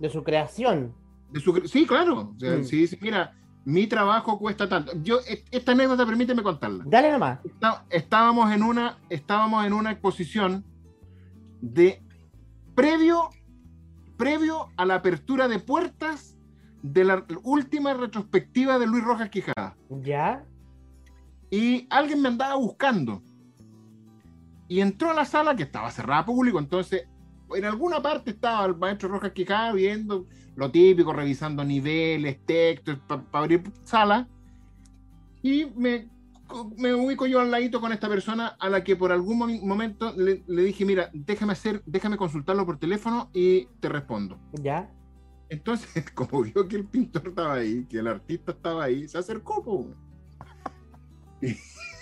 De 0.00 0.08
su 0.10 0.22
creación. 0.24 0.94
De 1.30 1.40
su- 1.40 1.62
sí, 1.66 1.86
claro. 1.86 2.32
O 2.34 2.38
sea, 2.40 2.56
Mm. 2.58 2.64
Si 2.64 2.76
dice, 2.76 2.98
mira, 3.00 3.32
mi 3.64 3.86
trabajo 3.86 4.38
cuesta 4.38 4.68
tanto. 4.68 4.92
Yo, 5.02 5.18
e- 5.28 5.44
esta 5.50 5.72
anécdota, 5.72 6.04
permíteme 6.06 6.42
contarla. 6.42 6.84
Dale 6.86 7.12
nomás. 7.12 7.38
Está- 7.44 7.84
estábamos 7.90 8.52
en 8.52 8.62
una 8.62 8.98
estábamos 9.08 9.64
en 9.66 9.72
una 9.72 9.92
exposición 9.92 10.64
de 11.60 12.02
previo 12.74 13.30
previo 14.16 14.68
a 14.76 14.84
la 14.84 14.96
apertura 14.96 15.48
de 15.48 15.58
puertas 15.58 16.33
de 16.86 17.02
la 17.02 17.24
última 17.44 17.94
retrospectiva 17.94 18.78
de 18.78 18.86
Luis 18.86 19.02
Rojas 19.02 19.30
Quijada 19.30 19.74
¿Ya? 20.02 20.44
y 21.50 21.86
alguien 21.88 22.20
me 22.20 22.28
andaba 22.28 22.56
buscando 22.56 23.22
y 24.68 24.80
entró 24.80 25.10
a 25.10 25.14
la 25.14 25.24
sala 25.24 25.56
que 25.56 25.62
estaba 25.62 25.90
cerrada 25.90 26.20
a 26.20 26.24
público 26.26 26.58
entonces 26.58 27.08
en 27.54 27.64
alguna 27.64 28.02
parte 28.02 28.32
estaba 28.32 28.66
el 28.66 28.76
maestro 28.76 29.08
Rojas 29.08 29.32
Quijada 29.32 29.72
viendo 29.72 30.26
lo 30.56 30.70
típico 30.70 31.14
revisando 31.14 31.64
niveles 31.64 32.44
textos 32.44 32.98
para 33.08 33.22
abrir 33.32 33.62
sala 33.82 34.28
y 35.42 35.64
me 35.76 36.12
me 36.76 36.94
ubico 36.94 37.24
yo 37.26 37.40
al 37.40 37.50
ladito 37.50 37.80
con 37.80 37.92
esta 37.92 38.08
persona 38.10 38.48
a 38.60 38.68
la 38.68 38.84
que 38.84 38.94
por 38.94 39.10
algún 39.10 39.38
momen- 39.38 39.62
momento 39.62 40.12
le, 40.14 40.44
le 40.46 40.62
dije, 40.62 40.84
mira, 40.84 41.08
déjame 41.14 41.52
hacer, 41.54 41.82
déjame 41.86 42.18
consultarlo 42.18 42.66
por 42.66 42.78
teléfono 42.78 43.30
y 43.32 43.64
te 43.80 43.88
respondo. 43.88 44.38
¿Ya? 44.60 44.90
Entonces, 45.48 46.10
como 46.14 46.42
vio 46.42 46.66
que 46.68 46.76
el 46.76 46.86
pintor 46.86 47.28
estaba 47.28 47.54
ahí, 47.54 47.84
que 47.86 47.98
el 47.98 48.08
artista 48.08 48.52
estaba 48.52 48.84
ahí, 48.84 49.08
se 49.08 49.18
acercó, 49.18 49.62
po. 49.62 49.94
Y, 51.40 51.56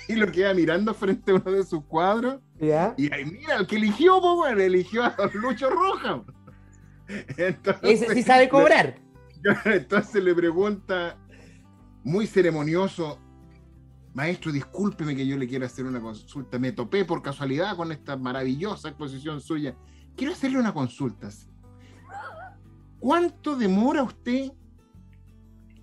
y 0.08 0.16
lo 0.16 0.30
queda 0.30 0.54
mirando 0.54 0.94
frente 0.94 1.32
a 1.32 1.34
uno 1.36 1.50
de 1.52 1.64
sus 1.64 1.84
cuadros. 1.84 2.40
¿Ya? 2.60 2.94
Y 2.96 3.12
ahí, 3.12 3.24
mira, 3.24 3.56
el 3.56 3.66
que 3.66 3.76
eligió, 3.76 4.20
po, 4.20 4.42
weón, 4.42 4.60
eligió 4.60 5.04
a 5.04 5.16
Lucho 5.34 5.70
Roja. 5.70 6.22
Entonces, 7.36 8.02
Ese 8.02 8.14
sí 8.14 8.22
sabe 8.22 8.48
cobrar. 8.48 8.98
entonces 9.64 10.22
le 10.22 10.34
pregunta, 10.34 11.18
muy 12.04 12.26
ceremonioso, 12.26 13.18
maestro, 14.14 14.52
discúlpeme 14.52 15.16
que 15.16 15.26
yo 15.26 15.36
le 15.36 15.48
quiero 15.48 15.66
hacer 15.66 15.84
una 15.84 16.00
consulta. 16.00 16.58
Me 16.58 16.72
topé 16.72 17.04
por 17.04 17.22
casualidad 17.22 17.76
con 17.76 17.92
esta 17.92 18.16
maravillosa 18.16 18.88
exposición 18.88 19.40
suya. 19.40 19.76
Quiero 20.16 20.32
hacerle 20.32 20.58
una 20.58 20.72
consulta. 20.72 21.28
¿Cuánto 23.02 23.56
demora 23.56 24.04
usted 24.04 24.52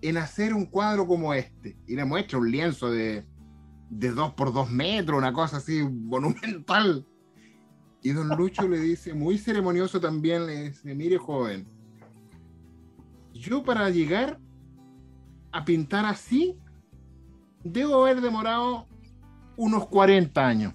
en 0.01 0.15
hacer 0.15 0.53
un 0.53 0.65
cuadro 0.65 1.05
como 1.05 1.33
este? 1.33 1.77
Y 1.85 1.97
le 1.97 2.05
muestra 2.05 2.37
un 2.37 2.49
lienzo 2.49 2.89
de, 2.89 3.25
de 3.89 4.11
dos 4.11 4.35
por 4.35 4.53
dos 4.53 4.71
metros, 4.71 5.17
una 5.17 5.33
cosa 5.33 5.57
así 5.57 5.83
monumental. 5.83 7.05
Y 8.01 8.11
don 8.11 8.29
Lucho 8.29 8.69
le 8.69 8.79
dice, 8.79 9.13
muy 9.13 9.37
ceremonioso 9.37 9.99
también, 9.99 10.45
le 10.45 10.69
dice, 10.69 10.95
mire 10.95 11.17
joven, 11.17 11.67
yo 13.33 13.65
para 13.65 13.89
llegar 13.89 14.39
a 15.51 15.65
pintar 15.65 16.05
así, 16.05 16.57
debo 17.65 18.01
haber 18.01 18.21
demorado 18.21 18.87
unos 19.57 19.87
40 19.87 20.47
años. 20.47 20.73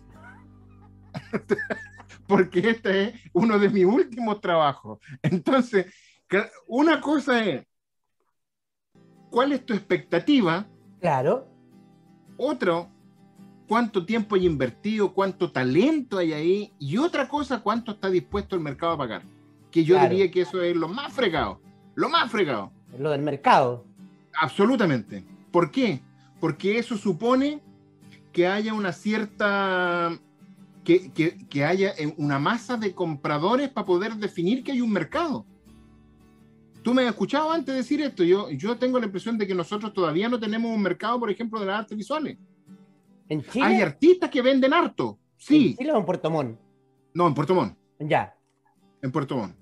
Porque 2.28 2.68
este 2.68 3.02
es 3.02 3.14
uno 3.32 3.58
de 3.58 3.70
mis 3.70 3.86
últimos 3.86 4.42
trabajos. 4.42 4.98
Entonces, 5.22 5.86
una 6.66 7.00
cosa 7.00 7.44
es, 7.44 7.64
¿cuál 9.30 9.52
es 9.52 9.64
tu 9.64 9.74
expectativa? 9.74 10.66
Claro. 11.00 11.46
Otro, 12.36 12.88
cuánto 13.68 14.04
tiempo 14.04 14.34
hay 14.34 14.46
invertido, 14.46 15.12
cuánto 15.12 15.50
talento 15.52 16.18
hay 16.18 16.32
ahí, 16.32 16.72
y 16.78 16.96
otra 16.98 17.28
cosa, 17.28 17.62
cuánto 17.62 17.92
está 17.92 18.10
dispuesto 18.10 18.54
el 18.56 18.62
mercado 18.62 18.92
a 18.92 18.98
pagar. 18.98 19.22
Que 19.70 19.84
yo 19.84 19.98
diría 20.00 20.30
que 20.30 20.42
eso 20.42 20.62
es 20.62 20.76
lo 20.76 20.88
más 20.88 21.12
fregado, 21.12 21.60
lo 21.94 22.08
más 22.08 22.30
fregado. 22.30 22.72
Lo 22.98 23.10
del 23.10 23.22
mercado. 23.22 23.84
Absolutamente. 24.40 25.24
¿Por 25.50 25.70
qué? 25.70 26.00
Porque 26.40 26.78
eso 26.78 26.96
supone 26.96 27.60
que 28.32 28.46
haya 28.46 28.74
una 28.74 28.92
cierta, 28.92 30.16
que, 30.84 31.12
que, 31.12 31.46
que 31.48 31.64
haya 31.64 31.92
una 32.16 32.38
masa 32.38 32.76
de 32.76 32.94
compradores 32.94 33.68
para 33.68 33.86
poder 33.86 34.14
definir 34.14 34.62
que 34.62 34.72
hay 34.72 34.80
un 34.80 34.92
mercado. 34.92 35.44
Tú 36.84 36.92
me 36.94 37.02
has 37.02 37.08
escuchado 37.08 37.50
antes 37.50 37.74
decir 37.74 38.00
esto. 38.02 38.22
Yo, 38.22 38.50
yo 38.50 38.76
tengo 38.76 38.98
la 39.00 39.06
impresión 39.06 39.36
de 39.38 39.46
que 39.46 39.54
nosotros 39.54 39.92
todavía 39.92 40.28
no 40.28 40.38
tenemos 40.38 40.70
un 40.70 40.82
mercado, 40.82 41.18
por 41.18 41.30
ejemplo, 41.30 41.58
de 41.58 41.66
las 41.66 41.80
artes 41.80 41.96
visuales. 41.96 42.36
¿En 43.28 43.42
Chile? 43.42 43.64
Hay 43.64 43.80
artistas 43.80 44.28
que 44.30 44.42
venden 44.42 44.72
harto. 44.74 45.18
Sí. 45.38 45.70
¿En 45.70 45.76
Chile 45.78 45.92
o 45.92 45.98
en 45.98 46.04
Puerto 46.04 46.30
Montt? 46.30 46.58
No, 47.14 47.26
en 47.26 47.34
Puerto 47.34 47.54
Montt. 47.54 47.76
Ya. 47.98 48.36
En 49.00 49.10
Puerto 49.10 49.36
Montt. 49.36 49.56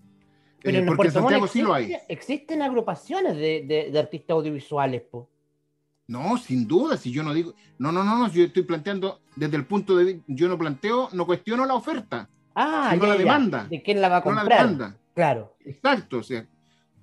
Pero 0.63 0.77
Eh, 0.77 0.81
en 0.81 0.87
porque 0.87 0.97
Puerto 0.97 1.19
en 1.19 1.23
Santiago 1.23 1.47
sí 1.47 1.63
lo 1.63 1.73
hay. 1.75 1.85
existe- 1.93 2.13
Existen 2.13 2.63
agrupaciones 2.63 3.37
de, 3.37 3.65
de- 3.67 3.91
de 3.93 3.99
artistas 3.99 4.35
audiovisuales, 4.35 5.03
po. 5.03 5.29
No, 6.09 6.37
sin 6.39 6.67
duda, 6.67 6.97
si 6.97 7.13
yo 7.13 7.23
no 7.23 7.33
digo, 7.33 7.55
no, 7.79 7.93
no, 7.93 8.03
no, 8.05 8.19
no, 8.19 8.29
yo 8.29 8.45
estoy 8.45 8.65
planteando 8.65 9.21
desde 9.37 9.57
el 9.57 9.65
punto 9.65 9.97
de 9.97 10.05
vista, 10.05 10.23
yo 10.27 10.49
no 10.49 10.59
planteo, 10.59 11.09
no 11.13 11.25
cuestiono 11.25 11.65
la 11.67 11.75
oferta, 11.75 12.29
Ah, 12.55 12.91
Sino 12.93 13.05
ya, 13.05 13.09
la 13.09 13.15
ya. 13.15 13.19
demanda. 13.21 13.65
¿De 13.71 13.83
quién 13.83 14.01
la 14.01 14.09
va 14.11 14.17
a 14.19 14.21
no 14.25 14.33
la 14.33 14.41
comprar? 14.41 14.59
demanda. 14.69 14.97
Claro. 15.15 15.57
Exacto, 15.65 16.19
o 16.19 16.23
sea, 16.23 16.47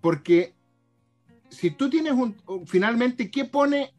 porque 0.02 0.56
si 1.50 1.72
tú 1.72 1.90
tienes 1.90 2.14
un, 2.14 2.36
finalmente, 2.66 3.32
¿qué 3.32 3.46
pone? 3.46 3.94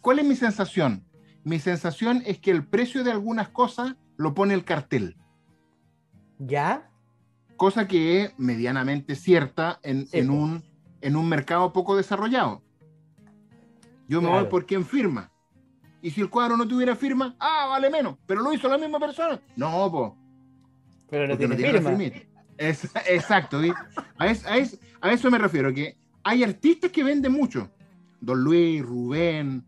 ¿Cuál 0.00 0.18
es 0.20 0.24
mi 0.26 0.36
sensación? 0.36 1.04
Mi 1.44 1.58
sensación 1.58 2.22
es 2.26 2.38
que 2.38 2.50
el 2.50 2.66
precio 2.66 3.04
de 3.04 3.10
algunas 3.12 3.48
cosas 3.50 3.94
lo 4.16 4.34
pone 4.34 4.54
el 4.54 4.64
cartel, 4.64 5.16
¿Ya? 6.38 6.90
cosa 7.56 7.86
que 7.86 8.22
es 8.22 8.34
medianamente 8.38 9.14
cierta 9.14 9.78
en, 9.82 10.06
Sí, 10.06 10.18
en 10.18 10.28
po. 10.28 10.32
un, 10.34 10.64
en 11.00 11.16
un 11.16 11.28
mercado 11.28 11.72
poco 11.72 11.96
desarrollado. 11.96 12.62
Yo 14.08 14.20
me 14.20 14.28
Claro. 14.28 14.42
voy 14.42 14.50
por 14.50 14.66
quien 14.66 14.84
firma. 14.84 15.30
Y 16.02 16.10
si 16.10 16.20
el 16.20 16.28
cuadro 16.28 16.56
no 16.56 16.68
tuviera 16.68 16.94
firma, 16.96 17.34
ah, 17.38 17.66
vale 17.70 17.88
menos, 17.88 18.16
pero 18.26 18.42
lo 18.42 18.52
hizo 18.52 18.68
la 18.68 18.76
misma 18.76 18.98
persona. 18.98 19.40
No, 19.56 19.90
pues. 19.90 20.12
Pero 21.08 21.26
no 21.26 21.32
porque 21.34 21.48
no 21.48 21.56
tiene 21.56 21.72
tiene 21.72 21.78
firma. 21.90 22.33
Es- 22.56 22.90
exacto, 23.08 23.60
a, 24.18 24.26
es- 24.28 24.46
a 24.46 24.56
es- 24.58 24.78
a 25.00 25.12
eso 25.12 25.30
me 25.30 25.38
refiero, 25.38 25.72
que 25.72 25.96
hay 26.22 26.42
artistas 26.44 26.90
que 26.90 27.02
venden 27.02 27.32
mucho. 27.32 27.70
Don 28.20 28.42
Luis, 28.42 28.82
Rubén, 28.82 29.64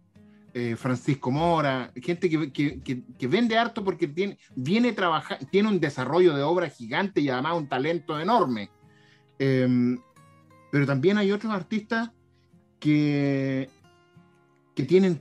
eh, 0.55 0.75
Francisco 0.77 1.31
Mora, 1.31 1.93
gente 1.97 2.31
que, 2.31 2.51
que- 2.51 2.81
que- 2.81 3.27
vende 3.27 3.59
harto 3.59 3.85
porque 3.85 4.09
tiene, 4.09 4.39
viene 4.55 4.93
trabajar, 4.93 5.39
tiene 5.51 5.69
un 5.69 5.79
desarrollo 5.79 6.35
de 6.35 6.43
obra 6.43 6.71
gigante 6.71 7.21
y 7.21 7.29
además 7.29 7.57
un 7.59 7.69
talento 7.69 8.19
enorme. 8.19 8.71
Em, 9.39 9.99
pero 10.73 10.87
también 10.87 11.19
hay 11.19 11.31
otros 11.33 11.53
artistas 11.53 12.11
que, 12.81 13.69
que 14.75 14.83
tienen 14.85 15.21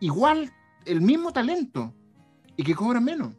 igual 0.00 0.52
el 0.84 1.00
mismo 1.00 1.32
talento 1.32 1.92
y 2.56 2.62
que 2.62 2.74
cobran 2.74 3.04
menos 3.04 3.32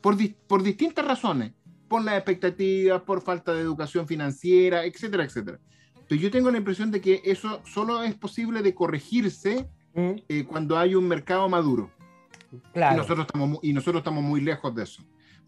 por, 0.00 0.16
por 0.46 0.62
distintas 0.62 1.04
razones, 1.04 1.52
por 1.92 2.02
las 2.04 2.14
expectativas, 2.14 3.02
por 3.02 3.20
falta 3.20 3.52
de 3.52 3.60
educación 3.60 4.06
financiera, 4.08 4.84
etcétera, 4.86 5.24
etcétera. 5.24 5.58
Entonces 5.94 6.20
yo 6.20 6.30
tengo 6.30 6.50
la 6.50 6.56
impresión 6.56 6.90
de 6.90 7.00
que 7.02 7.20
eso 7.24 7.60
solo 7.66 8.02
es 8.02 8.14
posible 8.14 8.62
de 8.62 8.74
corregirse 8.74 9.68
Mm, 9.94 10.12
eh, 10.26 10.44
cuando 10.44 10.78
hay 10.78 10.94
un 10.94 11.06
mercado 11.06 11.46
maduro. 11.50 11.90
Claro. 12.72 12.94
Y, 12.94 12.96
nosotros 12.96 13.26
estamos, 13.26 13.58
y 13.62 13.74
nosotros 13.74 14.00
estamos 14.00 14.24
muy 14.24 14.40
lejos 14.40 14.74
de 14.74 14.84
eso. 14.84 15.02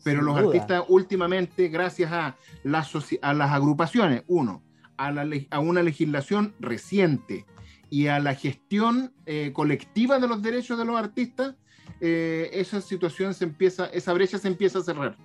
Pero 0.05 0.19
Sin 0.19 0.27
los 0.27 0.37
duda. 0.37 0.47
artistas 0.47 0.85
últimamente, 0.89 1.69
gracias 1.69 2.13
a 2.13 2.37
las, 2.63 2.93
soci- 2.95 3.19
a 3.23 3.33
las 3.33 3.51
agrupaciones, 3.53 4.23
uno, 4.27 4.63
a, 4.99 5.11
la 5.13 5.25
le- 5.25 5.49
a 5.51 5.61
una 5.61 5.83
legislación 5.83 6.53
reciente 6.61 7.47
y 7.89 8.09
a 8.09 8.19
la 8.21 8.35
gestión 8.35 9.15
eh, 9.25 9.51
colectiva 9.55 10.19
de 10.19 10.29
los 10.29 10.43
derechos 10.43 10.77
de 10.79 10.85
los 10.85 10.97
artistas, 10.99 11.55
eh, 12.03 12.51
esa 12.53 12.83
situación 12.83 13.33
se 13.33 13.45
empieza, 13.45 13.87
esa 13.87 14.13
brecha 14.13 14.37
se 14.37 14.49
empieza 14.49 14.81
a 14.81 14.83
cerrar. 14.83 15.17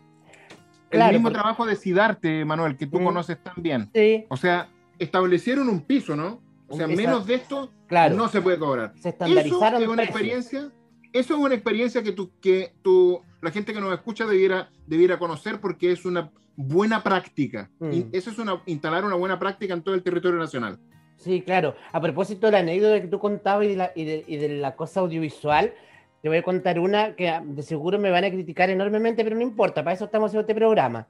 Claro, 0.89 1.10
El 1.10 1.15
mismo 1.17 1.27
porque- 1.29 1.39
trabajo 1.39 1.65
de 1.65 1.75
Sidarte, 1.75 2.46
Manuel, 2.46 2.75
que 2.77 2.88
tú 2.88 3.00
Mm. 3.00 3.03
conoces 3.05 3.41
tan 3.43 3.55
bien. 3.58 3.89
Sí, 3.93 4.25
O 4.29 4.38
sea, 4.38 4.69
establecieron 4.98 5.69
un 5.69 5.81
piso, 5.81 6.15
¿no? 6.15 6.41
O 6.67 6.75
sea, 6.75 6.86
Esa- 6.86 6.96
menos 6.96 7.25
de 7.25 7.36
esto 7.36 7.72
claro. 7.88 8.15
no 8.15 8.27
se 8.27 8.41
puede 8.41 8.60
cobrar. 8.60 8.91
se 8.93 9.00
Eso 9.00 9.10
estandarizaron 9.10 9.81
es 9.81 9.88
una 9.88 10.03
experiencia, 10.03 10.72
eso 11.13 11.34
es 11.34 11.39
una 11.39 11.55
experiencia 11.55 12.03
que 12.03 12.12
tú, 12.12 12.31
que 12.41 12.74
tú, 12.84 13.22
la 13.41 13.51
gente 13.51 13.74
que 13.74 13.79
nos 13.81 13.93
escucha 13.93 14.25
debiera, 14.25 14.69
debiera 14.86 15.17
conocer 15.17 15.60
porque 15.62 15.91
es 15.91 16.05
una 16.05 16.31
buena 16.55 17.01
práctica. 17.03 17.69
Mm. 17.79 17.91
Y 17.93 18.05
eso 18.12 18.29
es 18.29 18.38
una, 18.38 18.62
instalar 18.65 19.05
una 19.05 19.15
buena 19.15 19.39
práctica 19.39 19.74
en 19.74 19.81
todo 19.81 19.96
el 19.96 20.03
territorio 20.03 20.38
nacional. 20.38 20.77
Sí, 21.17 21.41
claro. 21.41 21.75
A 21.91 22.00
propósito 22.01 22.48
de 22.48 22.51
la 22.51 22.60
anécdota 22.60 23.01
que 23.01 23.08
tú 23.08 23.19
contabas 23.19 23.65
y 23.65 23.69
de 23.69 23.75
la, 23.75 23.91
y 23.96 24.05
de, 24.05 24.24
y 24.27 24.38
de 24.38 24.50
la 24.58 24.75
cosa 24.75 25.00
audiovisual, 25.01 25.74
te 26.22 26.30
voy 26.30 26.38
a 26.40 26.44
contar 26.44 26.80
una 26.80 27.16
que 27.16 27.30
ah, 27.30 27.42
de 27.46 27.64
seguro 27.64 27.98
me 28.00 28.12
van 28.12 28.24
a 28.26 28.30
criticar 28.32 28.70
enormemente, 28.70 29.24
pero 29.24 29.36
no 29.36 29.42
importa, 29.42 29.84
para 29.84 29.94
eso 29.96 30.06
estamos 30.06 30.30
haciendo 30.30 30.42
este 30.42 30.56
programa. 30.56 31.08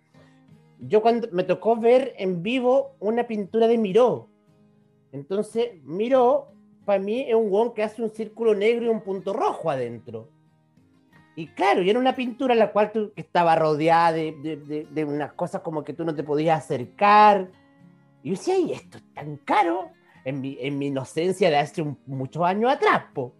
Yo 0.79 1.01
cuando 1.01 1.27
me 1.31 1.43
tocó 1.43 1.75
ver 1.75 2.13
en 2.17 2.41
vivo 2.43 2.95
una 2.99 3.25
pintura 3.27 3.67
de 3.67 3.77
Miró. 3.77 4.29
Entonces, 5.11 5.71
Miró, 5.83 6.51
para 6.85 6.99
mí, 6.99 7.21
es 7.27 7.35
un 7.35 7.49
guón 7.49 7.73
que 7.73 7.83
hace 7.83 8.01
un 8.01 8.09
círculo 8.11 8.53
negro 8.55 8.85
y 8.85 8.89
un 8.89 9.01
punto 9.01 9.33
rojo 9.33 9.69
adentro. 9.69 10.29
Y 11.35 11.47
claro, 11.47 11.81
y 11.81 11.89
era 11.89 11.99
una 11.99 12.15
pintura 12.15 12.53
en 12.53 12.59
la 12.59 12.71
cual 12.71 12.91
tú, 12.91 13.11
que 13.15 13.21
estaba 13.21 13.55
rodeada 13.55 14.11
de, 14.13 14.33
de- 14.43 14.57
de- 14.57 14.87
de 14.89 15.05
unas 15.05 15.33
cosas 15.33 15.61
como 15.61 15.83
que 15.83 15.93
tú 15.93 16.03
no 16.05 16.13
te 16.13 16.23
podías 16.23 16.59
acercar. 16.63 17.49
Y 18.23 18.29
yo 18.29 18.35
decía, 18.35 18.57
¿y 18.57 18.71
esto 18.73 18.97
es 18.97 19.13
tan 19.13 19.37
caro? 19.37 19.89
En 20.25 20.41
mi, 20.41 20.57
en 20.59 20.77
mi 20.77 20.87
inocencia 20.87 21.49
de 21.49 21.57
hace 21.57 21.83
muchos 22.05 22.43
años 22.43 22.71
atrás, 22.71 23.03
po. 23.13 23.33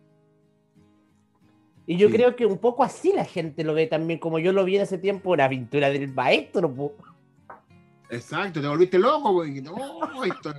Y 1.89 1.97
yo 1.97 2.07
Sí. 2.07 2.13
creo 2.13 2.35
que 2.35 2.45
un 2.45 2.59
poco 2.59 2.83
así 2.83 3.11
la 3.15 3.25
gente 3.25 3.63
lo 3.63 3.73
ve 3.73 3.87
también, 3.87 4.19
como 4.19 4.37
yo 4.37 4.53
lo 4.53 4.63
vi 4.63 4.75
en 4.75 4.83
ese 4.83 4.99
tiempo, 4.99 5.31
una 5.31 5.49
pintura 5.49 5.89
del 5.89 6.13
maestro, 6.13 6.71
po. 6.71 6.93
Exacto, 8.11 8.61
te 8.61 8.67
volviste 8.67 8.99
loco. 8.99 9.33
porque, 9.33 9.59
no, 9.59 10.23
esto- 10.23 10.53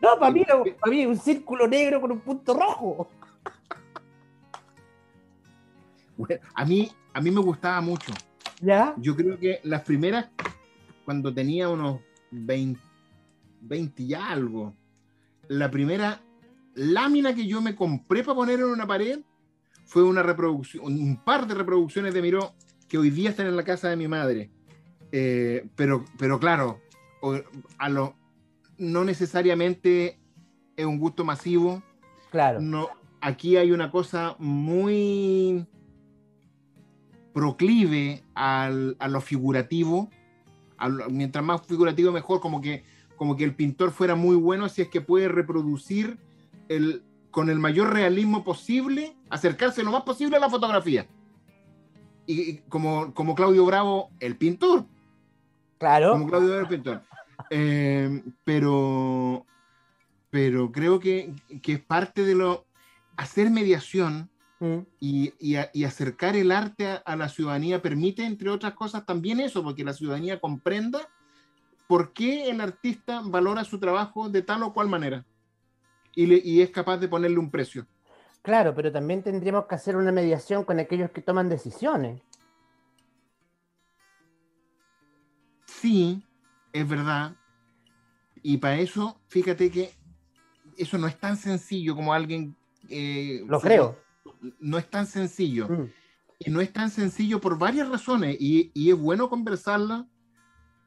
No, 0.00 0.18
para 0.18 0.32
mí, 0.32 0.44
para 0.46 0.90
mí 0.90 1.04
un 1.04 1.18
círculo 1.18 1.68
negro 1.68 2.00
con 2.00 2.10
un 2.12 2.20
punto 2.20 2.54
rojo. 2.54 3.10
Bueno, 6.16 6.40
a, 6.54 6.64
mí, 6.64 6.90
a 7.12 7.20
mí 7.20 7.30
me 7.30 7.40
gustaba 7.42 7.80
mucho. 7.82 8.14
¿Ya? 8.62 8.94
Yo 8.96 9.14
creo 9.14 9.38
que 9.38 9.60
las 9.64 9.82
primeras, 9.82 10.30
cuando 11.04 11.34
tenía 11.34 11.68
unos 11.68 12.00
20, 12.30 12.80
20 13.60 14.02
y 14.04 14.14
algo, 14.14 14.72
la 15.48 15.70
primera 15.70 16.18
lámina 16.76 17.34
que 17.34 17.46
yo 17.46 17.60
me 17.60 17.76
compré 17.76 18.24
para 18.24 18.36
poner 18.36 18.60
en 18.60 18.66
una 18.66 18.86
pared 18.86 19.20
fue 19.92 20.02
una 20.04 20.22
reproducción, 20.22 20.84
un 20.86 21.16
par 21.22 21.46
de 21.46 21.52
reproducciones 21.54 22.14
de 22.14 22.22
Miró 22.22 22.54
que 22.88 22.96
hoy 22.96 23.10
día 23.10 23.28
están 23.28 23.46
en 23.46 23.56
la 23.56 23.62
casa 23.62 23.90
de 23.90 23.96
mi 23.96 24.08
madre. 24.08 24.50
Eh, 25.12 25.68
pero, 25.76 26.06
pero 26.16 26.40
claro, 26.40 26.80
a 27.76 27.88
lo, 27.90 28.14
no 28.78 29.04
necesariamente 29.04 30.18
es 30.78 30.86
un 30.86 30.98
gusto 30.98 31.24
masivo. 31.26 31.82
Claro. 32.30 32.62
No, 32.62 32.88
aquí 33.20 33.58
hay 33.58 33.70
una 33.70 33.90
cosa 33.90 34.34
muy 34.38 35.66
proclive 37.34 38.22
al- 38.34 38.96
a 38.98 39.08
lo 39.08 39.20
figurativo. 39.20 40.08
a 40.78 40.88
lo- 40.88 41.10
mientras 41.10 41.44
más 41.44 41.64
figurativo, 41.66 42.10
mejor. 42.12 42.40
Como 42.40 42.60
que, 42.62 42.82
como 43.16 43.36
que 43.36 43.44
el 43.44 43.54
pintor 43.54 43.92
fuera 43.92 44.14
muy 44.16 44.36
bueno 44.36 44.68
si 44.70 44.80
es 44.82 44.88
que 44.88 45.00
puede 45.02 45.28
reproducir 45.28 46.18
el, 46.68 47.04
con 47.32 47.50
el 47.50 47.58
mayor 47.58 47.92
realismo 47.92 48.44
posible, 48.44 49.16
acercarse 49.28 49.82
lo 49.82 49.90
más 49.90 50.02
posible 50.02 50.36
a 50.36 50.40
la 50.40 50.48
fotografía. 50.48 51.08
Y, 52.26 52.58
como, 52.68 53.12
como 53.12 53.34
Claudio 53.34 53.66
Bravo, 53.66 54.10
el 54.20 54.36
pintor. 54.36 54.86
Claro. 55.78 56.12
Como 56.12 56.28
Claudio 56.28 56.48
Bravo, 56.50 56.62
el 56.62 56.68
pintor. 56.68 57.02
Eh, 57.50 58.22
pero, 58.44 59.44
pero 60.30 60.70
creo 60.70 61.00
que, 61.00 61.34
que 61.60 61.72
es 61.72 61.80
parte 61.80 62.22
de 62.24 62.36
lo... 62.36 62.64
Hacer 63.16 63.50
mediación 63.50 64.30
Mm, 64.62 64.86
y, 65.00 65.32
y 65.40 65.56
a- 65.56 65.70
y 65.74 65.82
acercar 65.82 66.36
el 66.36 66.52
arte 66.52 66.86
a, 66.86 66.94
a 67.04 67.16
la 67.16 67.28
ciudadanía 67.28 67.82
permite, 67.82 68.24
entre 68.24 68.48
otras 68.48 68.74
cosas, 68.74 69.04
también 69.04 69.40
eso, 69.40 69.60
porque 69.64 69.82
la 69.82 69.92
ciudadanía 69.92 70.38
comprenda 70.38 71.00
por 71.88 72.12
qué 72.12 72.48
el 72.48 72.60
artista 72.60 73.22
valora 73.24 73.64
su 73.64 73.80
trabajo 73.80 74.28
de 74.28 74.40
tal 74.42 74.62
o 74.62 74.72
cual 74.72 74.88
manera 74.88 75.24
y, 76.14 76.26
le- 76.26 76.40
y 76.44 76.60
es 76.60 76.70
capaz 76.70 76.98
de 76.98 77.08
ponerle 77.08 77.38
un 77.38 77.50
precio. 77.50 77.86
Claro, 78.42 78.74
pero 78.74 78.90
también 78.90 79.22
tendríamos 79.22 79.66
que 79.66 79.74
hacer 79.76 79.96
una 79.96 80.10
mediación 80.12 80.64
con 80.64 80.78
aquellos 80.80 81.10
que 81.10 81.22
toman 81.22 81.48
decisiones. 81.48 82.20
Sí, 85.66 86.22
es 86.72 86.88
verdad. 86.88 87.36
Y 88.42 88.56
para 88.58 88.78
eso, 88.78 89.20
fíjate 89.28 89.70
que 89.70 89.90
eso 90.76 90.98
no 90.98 91.06
es 91.06 91.18
tan 91.18 91.36
sencillo 91.36 91.94
como 91.94 92.12
alguien... 92.12 92.56
eh, 92.88 93.42
Lo 93.46 93.60
creo. 93.60 93.98
No 94.58 94.78
es 94.78 94.88
tan 94.90 95.06
sencillo. 95.06 95.68
Mm, 95.68 95.84
Y 96.40 96.50
no 96.50 96.60
es 96.60 96.72
tan 96.72 96.90
sencillo 96.90 97.40
por 97.40 97.58
varias 97.58 97.88
razones 97.88 98.36
y, 98.40 98.70
y 98.74 98.90
es 98.90 98.98
bueno 98.98 99.28
conversarla 99.28 100.08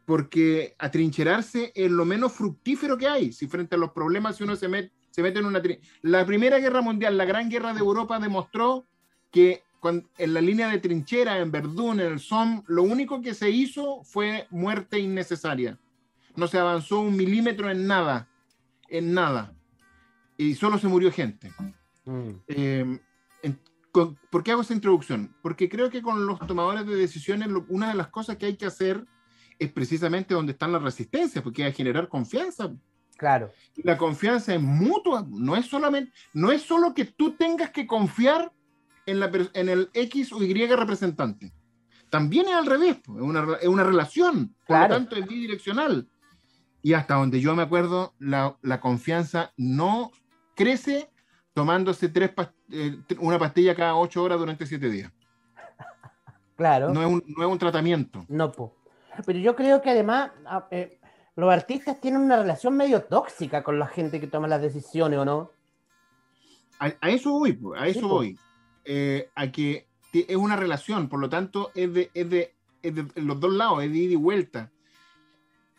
porque 0.05 0.75
atrincherarse 0.77 1.71
es 1.73 1.89
lo 1.89 2.05
menos 2.05 2.33
fructífero 2.33 2.97
que 2.97 3.07
hay. 3.07 3.31
Si 3.31 3.47
frente 3.47 3.75
a 3.75 3.79
los 3.79 3.91
problemas, 3.91 4.35
si 4.37 4.43
uno 4.43 4.55
se 4.55 4.67
mete, 4.67 4.93
se 5.15 5.23
mete 5.23 5.39
en 5.39 5.45
una... 5.45 5.61
tri- 5.63 5.79
La 6.01 6.25
Primera 6.25 6.59
Guerra 6.59 6.81
Mundial, 6.81 7.17
la 7.17 7.23
Gran 7.23 7.49
Guerra 7.49 7.73
de 7.73 7.79
Europa 7.79 8.19
demostró 8.19 8.85
que 9.31 9.63
en 10.17 10.33
la 10.33 10.41
línea 10.41 10.67
de 10.69 10.79
trinchera, 10.79 11.37
en 11.39 11.51
Verdún, 11.51 12.01
en 12.01 12.07
el 12.13 12.19
Somme, 12.19 12.63
lo 12.67 12.83
único 12.83 13.21
que 13.21 13.33
se 13.33 13.49
hizo 13.49 14.03
fue 14.03 14.45
muerte 14.49 14.99
innecesaria. 14.99 15.79
No 16.35 16.47
se 16.47 16.57
avanzó 16.57 16.99
un 16.99 17.15
milímetro 17.15 17.69
en 17.71 17.87
nada, 17.87 18.27
en 18.89 19.13
nada. 19.13 19.53
Y 20.37 20.55
solo 20.55 20.77
se 20.79 20.89
murió 20.89 21.11
gente. 21.13 21.53
mm. 22.03 22.29
Eh, 22.47 22.99
en- 23.43 23.59
con- 23.93 24.17
¿Por 24.29 24.43
qué 24.43 24.51
hago 24.51 24.63
esa 24.63 24.73
introducción? 24.73 25.33
Porque 25.41 25.69
creo 25.69 25.89
que 25.89 26.01
con 26.01 26.25
los 26.25 26.39
tomadores 26.45 26.85
de 26.85 26.95
decisiones, 26.97 27.47
lo- 27.47 27.65
una 27.69 27.87
de 27.87 27.95
las 27.95 28.07
cosas 28.09 28.35
que 28.35 28.47
hay 28.47 28.57
que 28.57 28.65
hacer 28.65 29.05
es 29.59 29.71
precisamente 29.71 30.33
donde 30.33 30.51
están 30.51 30.73
las 30.73 30.81
resistencias, 30.83 31.41
porque 31.41 31.63
hay 31.63 31.71
que 31.71 31.77
generar 31.77 32.09
confianza. 32.09 32.69
Claro, 33.17 33.51
la 33.77 33.97
confianza 33.97 34.53
es 34.53 34.61
mutua, 34.61 35.25
no 35.29 35.55
es 35.55 35.65
solamente, 35.67 36.11
no 36.33 36.51
es 36.51 36.61
solo 36.63 36.93
que 36.93 37.05
tú 37.05 37.31
tengas 37.35 37.69
que 37.69 37.87
confiar 37.87 38.51
en, 39.05 39.19
la, 39.21 39.31
en 39.53 39.69
el 39.69 39.89
X 39.93 40.33
o 40.33 40.43
Y 40.43 40.53
representante. 40.67 41.53
También 42.09 42.47
es 42.47 42.55
al 42.55 42.65
revés, 42.65 42.97
es 42.97 43.07
una, 43.07 43.57
es 43.61 43.67
una 43.67 43.83
relación, 43.83 44.49
por 44.59 44.65
Claro. 44.77 44.89
lo 44.89 44.95
tanto 44.99 45.15
es 45.15 45.27
bidireccional. 45.27 46.09
Y 46.81 46.93
hasta 46.93 47.15
donde 47.15 47.39
yo 47.39 47.55
me 47.55 47.63
acuerdo, 47.63 48.13
la, 48.19 48.57
la 48.61 48.79
confianza 48.79 49.53
no 49.57 50.11
crece 50.55 51.09
tomándose 51.53 52.09
tres 52.09 52.31
eh, 52.69 52.97
una 53.19 53.39
pastilla 53.39 53.73
cada 53.75 53.95
ocho 53.95 54.21
horas 54.23 54.37
durante 54.39 54.65
siete 54.65 54.89
días. 54.89 55.11
claro. 56.57 56.89
No 56.93 57.01
es 57.01 57.07
un, 57.07 57.23
no 57.27 57.43
es 57.45 57.49
un 57.51 57.57
tratamiento. 57.57 58.25
No, 58.27 58.51
po. 58.51 58.75
Pero 59.25 59.39
yo 59.39 59.55
creo 59.55 59.81
que 59.81 59.89
además 59.89 60.31
a- 60.45 60.67
eh, 60.71 60.99
los 61.35 61.51
artistas 61.51 61.99
tienen 61.99 62.21
una 62.21 62.37
relación 62.37 62.75
medio 62.77 63.03
tóxica 63.03 63.63
con 63.63 63.77
la 63.79 63.87
gente 63.87 64.19
que 64.19 64.27
toma 64.27 64.47
las 64.47 64.61
decisiones, 64.61 65.19
¿o 65.19 65.25
no? 65.25 65.51
A, 66.79 66.93
a 67.01 67.09
eso 67.09 67.31
voy, 67.31 67.57
a 67.77 67.87
eso 67.87 67.99
Sí, 67.99 68.05
voy. 68.05 68.39
Eh, 68.85 69.29
a 69.35 69.51
que 69.51 69.87
es 70.13 70.35
una 70.35 70.55
relación, 70.55 71.09
por 71.09 71.19
lo 71.19 71.29
tanto, 71.29 71.71
es 71.75 71.93
de, 71.93 72.11
es 72.13 72.29
de, 72.29 72.53
es 72.81 72.95
de 72.95 73.05
los 73.21 73.39
dos 73.39 73.51
lados, 73.53 73.83
es 73.83 73.91
de 73.91 73.97
ida 73.97 74.13
y 74.13 74.17
vuelta. 74.17 74.71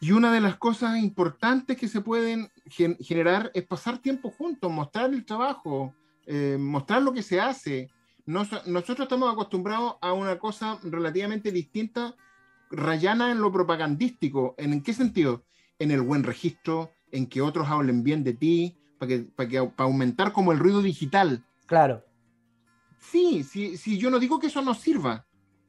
Y 0.01 0.13
una 0.13 0.31
de 0.31 0.43
las 0.43 0.57
cosas 0.57 0.99
importantes 0.99 1.77
que 1.79 1.89
se 1.89 2.03
pueden 2.03 2.51
gen- 2.67 2.99
generar 3.01 3.51
es 3.55 3.65
pasar 3.67 3.99
tiempo 3.99 4.31
juntos, 4.31 4.71
mostrar 4.71 5.09
el 5.13 5.25
trabajo, 5.25 5.95
eh, 6.27 6.59
mostrar 6.61 7.01
lo 7.03 7.13
que 7.15 7.23
se 7.23 7.41
hace. 7.41 7.89
Nos- 8.27 8.67
nosotros 8.67 9.07
estamos 9.07 9.33
acostumbrados 9.33 9.95
a 10.03 10.13
una 10.13 10.39
cosa 10.39 10.79
relativamente 10.83 11.51
distinta, 11.51 12.15
rayana 12.71 13.31
en 13.31 13.41
lo 13.41 13.51
propagandístico. 13.53 14.55
¿En 14.59 14.83
qué 14.83 14.93
sentido? 14.93 15.45
En 15.79 15.91
el 15.91 16.03
buen 16.03 16.23
registro, 16.23 16.93
en 17.13 17.27
que 17.27 17.43
otros 17.43 17.69
hablen 17.69 18.03
bien 18.03 18.25
de 18.25 18.35
ti, 18.35 18.77
para 18.99 19.09
que, 19.09 19.19
para 19.21 19.49
que 19.49 19.63
para 19.63 19.89
aumentar 19.89 20.33
como 20.33 20.53
el 20.53 20.59
ruido 20.59 20.83
digital. 20.83 21.45
Claro, 21.67 22.05
Sí, 23.11 23.45
sí, 23.45 23.77
sí, 23.77 23.99
yo 23.99 24.11
no 24.11 24.19
digo 24.19 24.39
que 24.39 24.49
eso 24.49 24.63
no 24.63 24.75
sirva, 24.75 25.25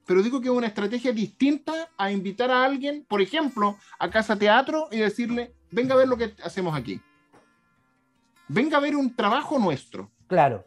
pero 0.06 0.24
digo 0.24 0.42
que 0.42 0.48
es 0.48 0.54
una 0.54 0.68
estrategia 0.68 1.12
distinta 1.12 1.90
a 1.98 2.12
invitar 2.12 2.50
a 2.50 2.64
alguien, 2.64 3.06
por 3.08 3.22
ejemplo, 3.22 3.78
a 4.00 4.10
casa 4.10 4.36
teatro 4.36 4.88
y 4.92 4.98
decirle, 4.98 5.54
venga 5.70 5.94
a 5.94 5.98
ver 5.98 6.08
lo 6.08 6.18
que 6.18 6.34
hacemos 6.44 6.76
aquí. 6.76 7.00
Venga 8.48 8.78
a 8.78 8.82
ver 8.82 8.96
un 8.96 9.16
trabajo 9.16 9.60
nuestro. 9.60 10.12
claro. 10.28 10.66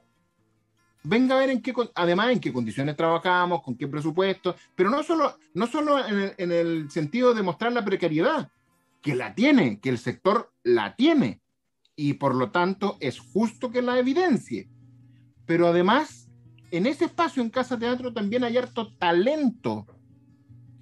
Venga 1.02 1.34
a 1.34 1.38
ver 1.38 1.48
en 1.48 1.62
qué, 1.62 1.72
además 1.94 2.28
en 2.30 2.40
qué 2.40 2.52
condiciones 2.52 2.94
trabajamos, 2.94 3.62
con 3.62 3.74
qué 3.74 3.88
presupuesto, 3.88 4.54
pero 4.74 4.90
no 4.90 5.02
solo, 5.02 5.34
no 5.54 5.66
solo 5.66 6.06
en 6.06 6.18
el, 6.20 6.34
en 6.36 6.52
el 6.52 6.90
sentido 6.90 7.32
de 7.32 7.42
mostrar 7.42 7.72
la 7.72 7.82
precariedad, 7.82 8.50
que 9.00 9.14
la 9.14 9.34
tiene, 9.34 9.80
que 9.80 9.88
el 9.88 9.98
sector 9.98 10.52
la 10.62 10.96
tiene, 10.96 11.40
y 11.96 12.14
por 12.14 12.34
lo 12.34 12.50
tanto 12.50 12.96
es 13.00 13.18
justo 13.18 13.70
que 13.70 13.82
la 13.82 13.98
evidencie. 13.98 14.68
Pero 15.46 15.68
además, 15.68 16.28
en 16.70 16.86
ese 16.86 17.06
espacio 17.06 17.42
en 17.42 17.50
Casa 17.50 17.78
Teatro 17.78 18.12
también 18.12 18.44
hay 18.44 18.56
harto 18.56 18.94
talento. 18.96 19.86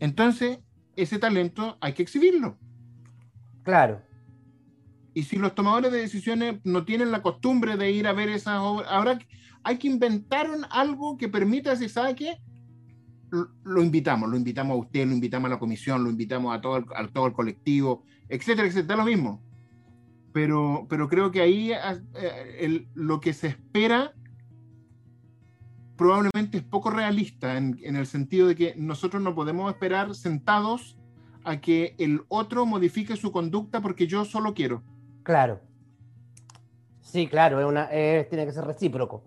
Entonces, 0.00 0.58
ese 0.96 1.18
talento 1.18 1.78
hay 1.80 1.92
que 1.94 2.02
exhibirlo. 2.02 2.58
Claro, 3.62 4.02
Y 5.14 5.24
si 5.24 5.36
los 5.36 5.52
tomadores 5.54 5.90
de 5.90 5.98
decisiones 5.98 6.60
no 6.62 6.84
tienen 6.84 7.10
la 7.10 7.22
costumbre 7.22 7.76
de 7.76 7.90
ir 7.90 8.06
a 8.06 8.12
ver 8.12 8.28
esas 8.28 8.60
obras, 8.60 9.18
que- 9.18 9.26
hay 9.64 9.76
que 9.76 9.88
inventar 9.88 10.48
un- 10.48 10.64
algo 10.70 11.16
que 11.16 11.28
permita, 11.28 11.74
sabe 11.88 12.14
qué, 12.14 12.40
lo, 13.64 13.82
invitamos, 13.82 14.28
lo 14.30 14.36
invitamos 14.36 14.74
a 14.74 14.80
usted, 14.80 15.06
lo 15.06 15.12
invitamos 15.14 15.46
a 15.46 15.54
la 15.54 15.58
comisión, 15.58 16.02
lo 16.04 16.10
invitamos 16.10 16.56
a 16.56 16.60
todo 16.60 16.76
el, 16.78 16.84
todo 17.12 17.26
el 17.26 17.32
colectivo, 17.32 18.04
etcétera, 18.28 18.68
etcétera, 18.68 18.96
lo 18.96 19.04
mismo. 19.04 19.42
Pero, 20.32 20.86
pero 20.88 21.08
creo 21.08 21.30
que 21.30 21.40
ahí 21.40 21.72
ah, 21.72 21.98
eh, 22.14 22.56
el- 22.60 22.88
lo 22.94 23.20
que 23.20 23.32
se 23.32 23.48
espera 23.48 24.12
probablemente 25.96 26.58
es 26.58 26.64
poco 26.64 26.90
realista 26.90 27.56
en, 27.56 27.78
en 27.82 27.96
el 27.96 28.06
sentido 28.06 28.46
de 28.46 28.54
que 28.54 28.74
nosotros 28.76 29.22
no 29.22 29.34
podemos 29.34 29.70
esperar 29.72 30.14
sentados 30.14 30.96
a 31.44 31.60
que 31.60 31.94
el 31.98 32.22
otro 32.28 32.66
modifique 32.66 33.16
su 33.16 33.32
conducta 33.32 33.80
porque 33.80 34.06
yo 34.06 34.24
solo 34.24 34.54
quiero. 34.54 34.82
claro. 35.22 35.60
Sí, 37.00 37.26
claro, 37.26 37.56
tiene 38.28 38.44
que 38.44 38.52
ser 38.52 38.66
recíproco. 38.66 39.24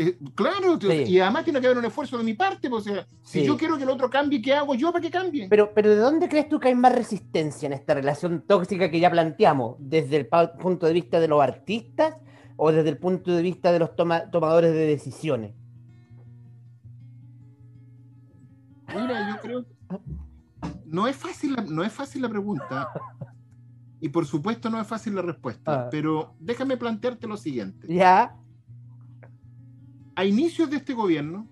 Eh, 0.00 0.16
claro, 0.36 0.78
Sí. 0.80 0.86
y 1.08 1.18
además 1.18 1.42
tiene 1.42 1.60
que 1.60 1.66
haber 1.66 1.78
un 1.78 1.84
esfuerzo 1.84 2.16
de 2.18 2.22
mi 2.22 2.34
parte. 2.34 2.70
pues, 2.70 2.86
o 2.86 2.92
sea, 2.94 3.06
si 3.22 3.44
yo 3.44 3.56
quiero 3.56 3.76
que 3.76 3.82
el 3.82 3.88
otro 3.90 4.08
cambie, 4.08 4.40
¿qué 4.40 4.54
hago 4.54 4.76
yo 4.76 4.92
para 4.92 5.02
que 5.02 5.10
cambie? 5.10 5.48
Pero, 5.48 5.72
pero 5.74 5.90
¿de 5.90 5.96
dónde 5.96 6.28
crees 6.28 6.48
tú 6.48 6.60
que 6.60 6.68
hay 6.68 6.76
más 6.76 6.94
resistencia 6.94 7.66
en 7.66 7.72
esta 7.72 7.94
relación 7.94 8.44
tóxica 8.46 8.90
que 8.92 9.00
ya 9.00 9.10
planteamos? 9.10 9.74
¿Desde 9.80 10.16
el 10.16 10.28
punto 10.60 10.86
de 10.86 10.92
vista 10.92 11.18
de 11.18 11.26
los 11.26 11.42
artistas 11.42 12.14
o 12.56 12.70
desde 12.70 12.90
el 12.90 12.98
punto 12.98 13.32
de 13.34 13.42
vista 13.42 13.72
de 13.72 13.80
los 13.80 13.96
toma- 13.96 14.30
tomadores 14.30 14.72
de 14.72 14.86
decisiones? 14.86 15.52
Mira, 18.94 19.30
yo 19.30 19.40
creo 19.42 19.64
no 20.86 21.06
es 21.06 21.16
fácil, 21.16 21.54
la- 21.54 21.62
no 21.64 21.82
es 21.84 21.92
fácil 21.92 22.22
la 22.22 22.28
pregunta. 22.28 22.88
Y 24.00 24.08
por 24.10 24.24
supuesto 24.26 24.70
no 24.70 24.80
es 24.80 24.86
fácil 24.86 25.14
la 25.16 25.22
respuesta. 25.22 25.86
Ah. 25.86 25.88
Pero 25.90 26.34
déjame 26.38 26.76
plantearte 26.76 27.26
lo 27.26 27.36
siguiente. 27.36 27.86
Ya, 27.92 28.34
A 30.18 30.24
inicios 30.24 30.68
de 30.68 30.78
este 30.78 30.94
gobierno, 30.94 31.46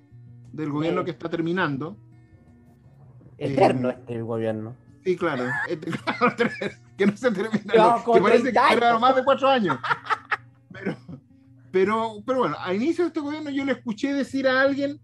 del 0.53 0.71
gobierno 0.73 1.05
que 1.05 1.13
está 1.13 1.29
terminando, 1.31 1.97
eterno 3.39 3.91
Eh, 3.91 3.97
este 4.01 4.23
gobierno. 4.23 4.75
sí, 5.05 5.17
claro, 5.17 5.45
este- 5.69 5.93
que 6.99 7.07
no 7.07 7.17
se 7.17 7.31
termina, 7.31 7.75
No, 7.77 8.13
que 8.13 8.21
parece 8.21 8.45
que 8.47 8.53
30 8.59 8.73
era 8.73 8.99
más 8.99 9.15
de 9.15 9.23
cuatro 9.23 9.49
años. 9.49 9.79
Pero, 10.73 10.97
pero, 11.71 12.13
pero 12.27 12.39
bueno, 12.41 12.57
a 12.59 12.75
inicios 12.75 13.05
de 13.05 13.07
este 13.07 13.21
gobierno 13.21 13.51
yo 13.51 13.65
le 13.65 13.71
escuché 13.71 14.13
decir 14.13 14.49
a 14.49 14.61
alguien, 14.63 14.99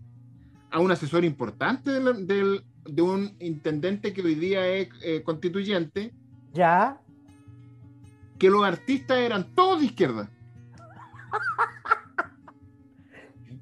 a 0.72 0.81
un 0.81 0.90
asesor 0.90 1.25
importante 1.25 1.92
del- 1.92 2.27
del- 2.27 2.64
de 2.85 3.01
un 3.03 3.37
intendente 3.38 4.12
que 4.12 4.22
hoy 4.22 4.35
día 4.35 4.66
es 4.66 4.88
eh, 5.05 5.22
constituyente, 5.22 6.12
Ya, 6.53 7.01
que 8.40 8.51
los 8.51 8.64
artistas 8.64 9.18
eran 9.18 9.55
todos 9.55 9.79
de 9.79 9.87
izquierda. 9.87 10.29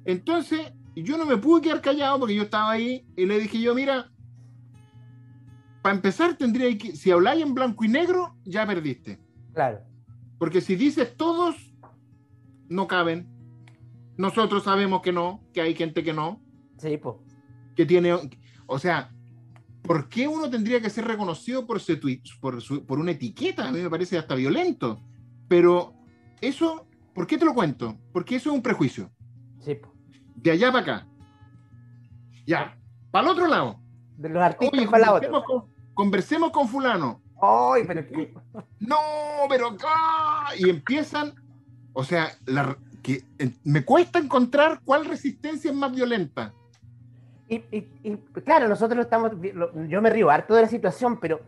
Entonces, 0.05 0.73
yo 0.95 1.17
no 1.17 1.25
me 1.25 1.37
pude 1.37 1.61
quedar 1.61 1.81
callado 1.81 2.19
porque 2.19 2.35
yo 2.35 2.43
estaba 2.43 2.71
ahí 2.71 3.05
y 3.15 3.25
le 3.25 3.39
dije 3.39 3.59
yo, 3.61 3.73
mira, 3.75 4.11
para 5.81 5.95
empezar 5.95 6.35
tendría 6.37 6.75
que, 6.77 6.95
si 6.95 7.11
habláis 7.11 7.43
en 7.43 7.53
blanco 7.53 7.83
y 7.83 7.87
negro, 7.87 8.35
ya 8.43 8.65
perdiste. 8.65 9.19
claro. 9.53 9.79
Porque 10.37 10.59
si 10.59 10.75
dices 10.75 11.15
todos, 11.15 11.55
no 12.67 12.87
caben. 12.87 13.27
Nosotros 14.17 14.63
sabemos 14.63 15.01
que 15.03 15.11
no, 15.11 15.43
que 15.53 15.61
hay 15.61 15.75
gente 15.75 16.03
que 16.03 16.13
no, 16.13 16.41
Sí, 16.79 16.97
pues. 16.97 17.15
que 17.75 17.85
tiene, 17.85 18.11
o 18.65 18.79
sea, 18.79 19.11
¿por 19.83 20.09
qué 20.09 20.27
uno 20.27 20.49
tendría 20.49 20.81
que 20.81 20.89
ser 20.89 21.05
reconocido 21.05 21.67
por, 21.67 21.77
ese 21.77 21.95
tweet, 21.95 22.23
por, 22.39 22.59
su- 22.59 22.83
por 22.87 22.97
una 22.97 23.11
etiqueta? 23.11 23.67
A 23.67 23.71
mí 23.71 23.81
me 23.81 23.89
parece 23.91 24.17
hasta 24.17 24.33
violento. 24.33 24.99
Pero 25.47 25.93
eso, 26.41 26.87
¿por 27.13 27.27
qué 27.27 27.37
te 27.37 27.45
lo 27.45 27.53
cuento? 27.53 27.99
Porque 28.11 28.35
eso 28.37 28.49
es 28.49 28.55
un 28.55 28.63
prejuicio. 28.63 29.11
Sí, 29.59 29.75
po. 29.75 29.90
De 30.35 30.51
allá 30.51 30.71
para 30.71 30.81
acá. 30.95 31.07
Ya, 32.45 32.77
para 33.11 33.25
el 33.25 33.31
otro 33.31 33.47
lado. 33.47 33.79
De 34.17 34.29
los 34.29 34.41
artistas 34.41 34.79
Oye, 34.79 34.87
para 34.89 34.99
la 35.01 35.07
conversemos, 35.11 35.43
otra. 35.43 35.47
con, 35.47 35.73
conversemos 35.93 36.51
con 36.51 36.67
fulano. 36.67 37.21
Ay, 37.41 37.83
pero 37.87 38.05
qué- 38.07 38.33
No, 38.79 38.97
pero 39.49 39.75
¡ah! 39.87 40.49
y 40.57 40.69
empiezan, 40.69 41.33
o 41.93 42.03
sea, 42.03 42.29
la- 42.45 42.77
que 43.01 43.23
eh, 43.39 43.51
me 43.63 43.83
cuesta 43.83 44.19
encontrar 44.19 44.81
cuál 44.85 45.05
resistencia 45.05 45.71
es 45.71 45.77
más 45.77 45.91
violenta. 45.91 46.53
Y, 47.47 47.55
y- 47.71 47.91
y, 48.03 48.17
claro, 48.45 48.67
nosotros 48.67 48.99
estamos. 49.03 49.31
lo- 49.53 49.85
Yo 49.87 50.01
me 50.01 50.09
río 50.09 50.29
harto 50.29 50.55
de 50.55 50.61
la 50.63 50.67
situación, 50.67 51.19
pero. 51.19 51.41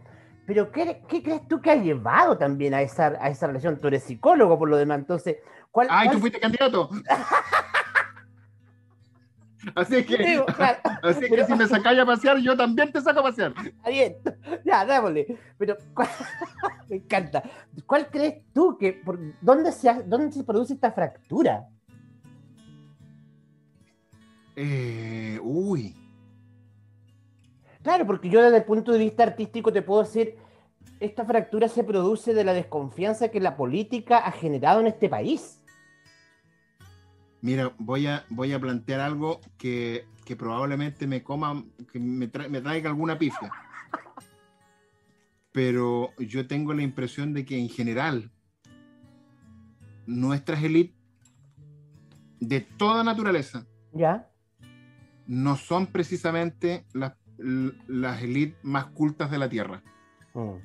Pero 0.46 0.72
¿qué, 0.74 1.02
qué 1.08 1.24
crees 1.24 1.48
tú 1.48 1.62
que 1.62 1.72
ha 1.72 1.76
llevado 1.76 2.38
también 2.38 2.74
a 2.74 2.82
esa, 2.82 3.14
a 3.22 3.30
esa 3.30 3.48
relación? 3.48 3.80
Tú 3.80 3.88
eres 3.88 4.04
psicólogo 4.04 4.60
por 4.60 4.68
lo 4.70 4.76
demás, 4.78 4.98
entonces. 5.00 5.38
¿cuál, 5.72 5.88
Ay, 5.90 6.08
cuál- 6.08 6.16
tú 6.18 6.22
fuiste 6.22 6.40
candidato. 6.40 6.90
Así 9.76 10.04
que, 10.06 10.18
claro, 10.58 10.80
así 11.04 11.22
que 11.22 11.28
pero- 11.30 11.46
si 11.48 11.54
me 11.56 11.68
sacáis 11.68 12.00
a 12.00 12.06
pasear, 12.06 12.38
yo 12.40 12.56
también 12.58 12.92
te 12.92 13.00
saco 13.02 13.20
a 13.22 13.24
pasear. 13.24 13.54
Está 13.66 13.90
bien, 13.90 14.16
ya, 14.66 14.86
démosle. 14.86 15.38
Pero, 15.58 15.78
¿cuál- 15.94 16.10
me 16.90 16.96
encanta. 16.98 17.44
¿Cuál 17.86 18.08
crees 18.10 18.44
tú 18.54 18.78
que, 18.78 18.94
por, 18.94 19.20
dónde, 19.42 19.72
se, 19.72 20.04
dónde 20.04 20.32
se 20.32 20.44
produce 20.44 20.74
esta 20.74 20.92
fractura? 20.92 21.68
Eh, 24.56 25.40
uy, 25.42 25.96
Claro, 27.82 28.06
porque 28.08 28.30
yo 28.30 28.42
desde 28.42 28.58
el 28.58 28.64
punto 28.64 28.94
de 28.94 28.98
vista 29.00 29.24
artístico 29.24 29.74
te 29.74 29.82
puedo 29.82 30.04
decir, 30.04 30.38
esta 31.02 31.26
fractura 31.26 31.68
se 31.68 31.84
produce 31.84 32.34
de 32.34 32.46
la 32.46 32.54
desconfianza 32.54 33.28
que 33.28 33.42
la 33.42 33.58
política 33.58 34.20
ha 34.20 34.32
generado 34.32 34.80
en 34.80 34.88
este 34.88 35.10
país. 35.10 35.60
Mira, 37.44 37.74
voy 37.78 38.08
a, 38.08 38.26
voy 38.30 38.54
a 38.54 38.60
plantear 38.60 39.02
algo 39.02 39.42
que, 39.58 40.08
que 40.26 40.36
probablemente 40.36 41.06
me 41.06 41.22
coma, 41.22 41.64
que 41.92 42.00
me, 42.00 42.32
tra- 42.32 42.48
me 42.50 42.62
traiga 42.62 42.90
alguna 42.90 43.20
pifia. 43.20 43.52
Pero 45.52 46.12
yo 46.18 46.48
tengo 46.48 46.74
la 46.74 46.82
impresión 46.82 47.34
de 47.34 47.46
que 47.46 47.60
en 47.60 47.70
general 47.70 48.32
nuestras 50.08 50.64
élites 50.64 50.96
de 52.40 52.62
toda 52.62 53.04
naturaleza 53.04 53.66
¿Ya? 53.94 54.28
no 55.28 55.56
son 55.56 55.88
precisamente 55.88 56.86
las, 56.94 57.14
las 57.88 58.22
élites 58.24 58.58
más 58.64 58.86
cultas 58.88 59.30
de 59.32 59.38
la 59.38 59.50
Tierra. 59.50 59.84
Mm, 60.34 60.56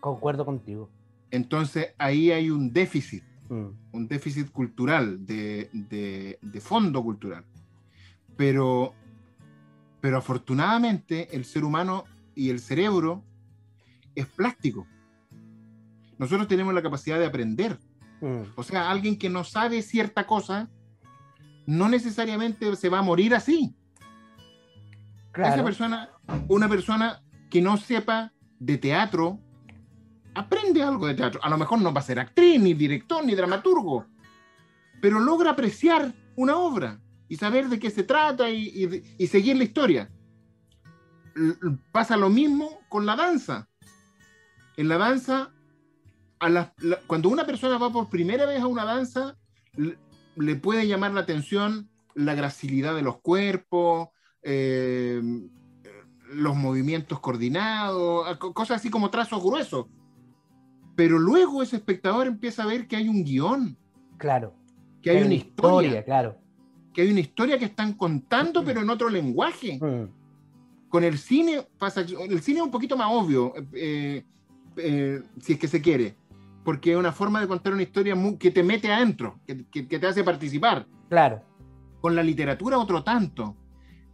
Concuerdo 0.00 0.44
contigo. 0.44 0.90
Entonces 1.30 1.94
ahí 1.98 2.30
hay 2.30 2.50
un 2.50 2.72
déficit, 2.72 3.24
Mm, 3.48 3.68
un 3.92 4.08
déficit 4.08 4.50
cultural, 4.50 5.24
de, 5.26 5.70
de- 5.72 6.38
de 6.42 6.60
fondo 6.60 7.02
cultural. 7.02 7.44
Pero, 8.36 8.94
pero 10.00 10.18
afortunadamente 10.18 11.34
el 11.36 11.44
ser 11.44 11.64
humano 11.64 12.04
y 12.34 12.50
el 12.50 12.60
cerebro 12.60 13.24
es 14.14 14.26
plástico. 14.26 14.86
Nosotros 16.18 16.48
tenemos 16.48 16.72
la 16.74 16.82
capacidad 16.82 17.18
de 17.18 17.26
aprender. 17.26 17.78
mm, 18.20 18.42
O 18.56 18.62
sea, 18.62 18.90
alguien 18.90 19.18
que 19.18 19.28
no 19.30 19.44
sabe 19.44 19.82
cierta 19.82 20.26
cosa, 20.26 20.68
no 21.66 21.88
necesariamente 21.88 22.74
se 22.76 22.88
va 22.88 22.98
a 23.00 23.02
morir 23.02 23.34
así. 23.34 23.74
Esa 25.34 25.64
persona, 25.64 26.10
una 26.48 26.68
persona 26.68 27.22
que 27.50 27.60
no 27.60 27.76
sepa 27.76 28.32
de 28.58 28.78
teatro, 28.78 29.38
aprende 30.36 30.82
algo 30.82 31.06
de 31.06 31.14
teatro. 31.14 31.40
A 31.42 31.48
lo 31.48 31.56
mejor 31.56 31.80
no 31.80 31.92
va 31.92 32.00
a 32.00 32.04
ser 32.04 32.18
actriz, 32.18 32.60
ni 32.60 32.74
director, 32.74 33.24
ni 33.24 33.34
dramaturgo, 33.34 34.06
pero 35.00 35.18
logra 35.18 35.52
apreciar 35.52 36.14
una 36.36 36.56
obra 36.56 37.00
y 37.26 37.36
saber 37.36 37.68
de 37.68 37.78
qué 37.78 37.90
se 37.90 38.02
trata 38.02 38.50
y, 38.50 39.26
seguir 39.26 39.56
la 39.56 39.64
historia. 39.64 40.10
Pasa 41.90 42.16
lo 42.16 42.28
mismo 42.28 42.80
con 42.88 43.06
la 43.06 43.16
danza. 43.16 43.68
En 44.76 44.88
la 44.88 44.98
danza, 44.98 45.52
cuando 47.06 47.30
una 47.30 47.46
persona 47.46 47.78
va 47.78 47.90
por 47.90 48.10
primera 48.10 48.44
vez 48.44 48.60
a 48.60 48.66
una 48.66 48.84
danza, 48.84 49.38
le, 50.36 50.56
puede 50.56 50.86
llamar 50.86 51.12
la 51.14 51.22
atención 51.22 51.88
la 52.14 52.34
gracilidad 52.34 52.94
de 52.94 53.02
los 53.02 53.20
cuerpos, 53.20 54.08
eh, 54.42 55.22
los 56.30 56.56
movimientos 56.56 57.20
coordinados, 57.20 58.36
cosas 58.38 58.80
así 58.80 58.90
como 58.90 59.10
trazos 59.10 59.42
gruesos. 59.42 59.86
Pero 60.96 61.18
luego 61.18 61.62
ese 61.62 61.76
espectador 61.76 62.26
empieza 62.26 62.62
a 62.62 62.66
ver 62.66 62.88
que 62.88 62.96
hay 62.96 63.08
un 63.08 63.22
guion, 63.22 63.76
Claro. 64.16 64.54
que 65.02 65.10
hay 65.10 65.22
una 65.22 65.34
historia, 65.34 66.02
claro. 66.04 66.36
que 66.92 67.02
hay 67.02 67.10
una 67.10 67.20
historia 67.20 67.58
que 67.58 67.66
están 67.66 67.92
contando, 67.92 68.64
pero 68.64 68.80
en 68.80 68.90
otro 68.90 69.08
lenguaje. 69.08 69.78
Mm, 69.80 70.08
Con 70.88 71.02
el 71.04 71.18
cine 71.18 71.66
pasa, 71.78 72.00
el 72.00 72.40
cine 72.40 72.60
es 72.60 72.64
un 72.64 72.70
poquito 72.70 72.96
más 72.96 73.08
obvio, 73.10 73.52
eh, 73.74 74.24
eh, 74.78 75.20
si 75.40 75.54
es 75.54 75.58
que 75.58 75.68
se 75.68 75.82
quiere, 75.82 76.14
porque 76.64 76.92
es 76.92 76.96
una 76.96 77.12
forma 77.12 77.40
de 77.40 77.48
contar 77.48 77.74
una 77.74 77.82
historia 77.82 78.14
muy- 78.14 78.36
que 78.38 78.50
te 78.50 78.62
mete 78.62 78.90
adentro, 78.90 79.38
que, 79.46 79.64
que- 79.66 79.86
que 79.88 79.98
te 79.98 80.06
hace 80.06 80.24
participar. 80.24 80.86
Claro. 81.10 81.42
Con 82.00 82.14
la 82.14 82.22
literatura 82.22 82.78
otro 82.78 83.02
tanto. 83.02 83.56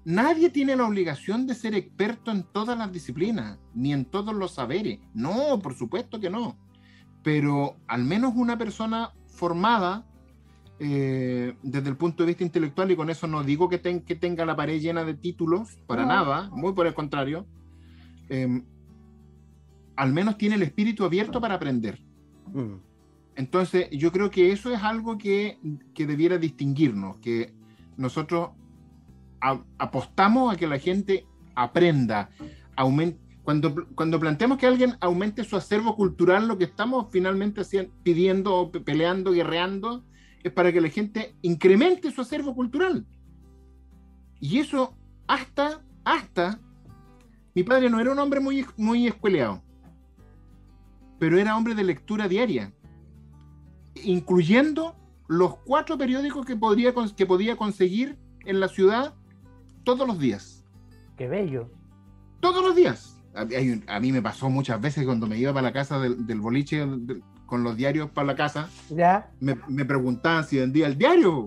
Nadie 0.04 0.48
tiene 0.50 0.74
la 0.74 0.86
obligación 0.88 1.46
de 1.46 1.54
ser 1.54 1.74
experto 1.74 2.32
en 2.32 2.42
todas 2.42 2.76
las 2.76 2.90
disciplinas, 2.90 3.58
ni 3.74 3.92
en 3.92 4.04
todos 4.06 4.34
los 4.34 4.52
saberes. 4.52 4.98
No, 5.14 5.60
por 5.60 5.74
supuesto 5.74 6.18
que 6.18 6.30
no. 6.30 6.56
Pero 7.22 7.76
al 7.86 8.04
menos 8.04 8.32
una 8.36 8.58
persona 8.58 9.12
formada 9.26 10.04
eh, 10.84 11.54
desde 11.62 11.88
el 11.90 11.96
punto 11.96 12.22
de 12.24 12.28
vista 12.28 12.42
intelectual, 12.42 12.90
y 12.90 12.96
con 12.96 13.08
eso 13.08 13.26
no 13.28 13.44
digo 13.44 13.68
que, 13.68 13.78
ten- 13.78 14.00
que 14.00 14.16
tenga 14.16 14.44
la 14.44 14.56
pared 14.56 14.80
llena 14.80 15.04
de 15.04 15.14
títulos, 15.14 15.78
para 15.86 16.02
No. 16.02 16.08
nada, 16.08 16.50
muy 16.50 16.72
por 16.72 16.86
el 16.88 16.94
contrario, 16.94 17.46
eh, 18.28 18.62
al 19.94 20.12
menos 20.12 20.36
tiene 20.38 20.56
el 20.56 20.62
espíritu 20.62 21.04
abierto 21.04 21.40
para 21.40 21.54
aprender. 21.54 22.00
Mm, 22.52 22.74
Entonces, 23.36 23.88
yo 23.92 24.10
creo 24.12 24.30
que 24.30 24.50
eso 24.52 24.72
es 24.74 24.82
algo 24.82 25.16
que, 25.16 25.58
que 25.94 26.06
debiera 26.06 26.36
distinguirnos, 26.36 27.16
que 27.18 27.52
nosotros 27.96 28.50
a- 29.40 29.62
apostamos 29.78 30.52
a 30.52 30.56
que 30.56 30.66
la 30.66 30.78
gente 30.78 31.24
aprenda, 31.54 32.28
aumente. 32.76 33.20
Cuando, 33.44 33.74
cuando 33.94 34.20
planteamos 34.20 34.58
que 34.58 34.66
alguien 34.66 34.94
aumente 35.00 35.42
su 35.44 35.56
acervo 35.56 35.96
cultural, 35.96 36.46
lo 36.46 36.58
que 36.58 36.64
estamos 36.64 37.08
finalmente 37.10 37.62
pidiendo, 38.02 38.70
pe- 38.70 38.80
peleando, 38.80 39.32
guerreando, 39.32 40.04
es 40.44 40.52
para 40.52 40.72
que 40.72 40.80
la 40.80 40.88
gente 40.88 41.34
incremente 41.42 42.10
su 42.10 42.20
acervo 42.20 42.54
cultural. 42.54 43.04
Y 44.40 44.58
eso 44.58 44.96
hasta, 45.26 45.82
hasta, 46.04 46.60
mi 47.54 47.62
padre 47.64 47.90
no 47.90 48.00
era 48.00 48.12
un 48.12 48.18
hombre 48.18 48.40
muy, 48.40 48.64
muy 48.76 49.06
escueleado, 49.08 49.62
pero 51.18 51.38
era 51.38 51.56
hombre 51.56 51.74
de 51.74 51.84
lectura 51.84 52.28
diaria 52.28 52.72
incluyendo 54.04 54.96
los 55.28 55.56
cuatro 55.58 55.98
periódicos 55.98 56.46
que, 56.46 56.56
podría, 56.56 56.94
que 57.14 57.26
podía 57.26 57.56
conseguir 57.56 58.18
en 58.46 58.58
la 58.58 58.68
ciudad 58.68 59.14
todos 59.84 60.06
los 60.06 60.18
días. 60.18 60.64
qué 61.16 61.28
bello. 61.28 61.70
Todos 62.40 62.64
los 62.64 62.74
días. 62.74 63.11
A, 63.34 63.40
hay 63.42 63.82
a 63.86 64.00
mí 64.00 64.12
me 64.12 64.20
pasó 64.22 64.50
muchas 64.50 64.80
veces 64.80 65.04
cuando 65.06 65.26
me 65.26 65.38
iba 65.38 65.52
para 65.52 65.68
la 65.68 65.72
casa 65.72 65.98
del, 65.98 66.26
del 66.26 66.40
boliche 66.40 66.86
del- 66.86 67.22
con 67.46 67.62
los 67.62 67.76
diarios 67.76 68.10
para 68.10 68.26
la 68.28 68.34
casa, 68.36 68.68
¿Ya? 68.88 69.30
me, 69.40 69.56
me 69.68 69.84
preguntaban 69.84 70.44
si 70.44 70.58
vendía 70.58 70.86
el 70.86 70.96
diario. 70.96 71.44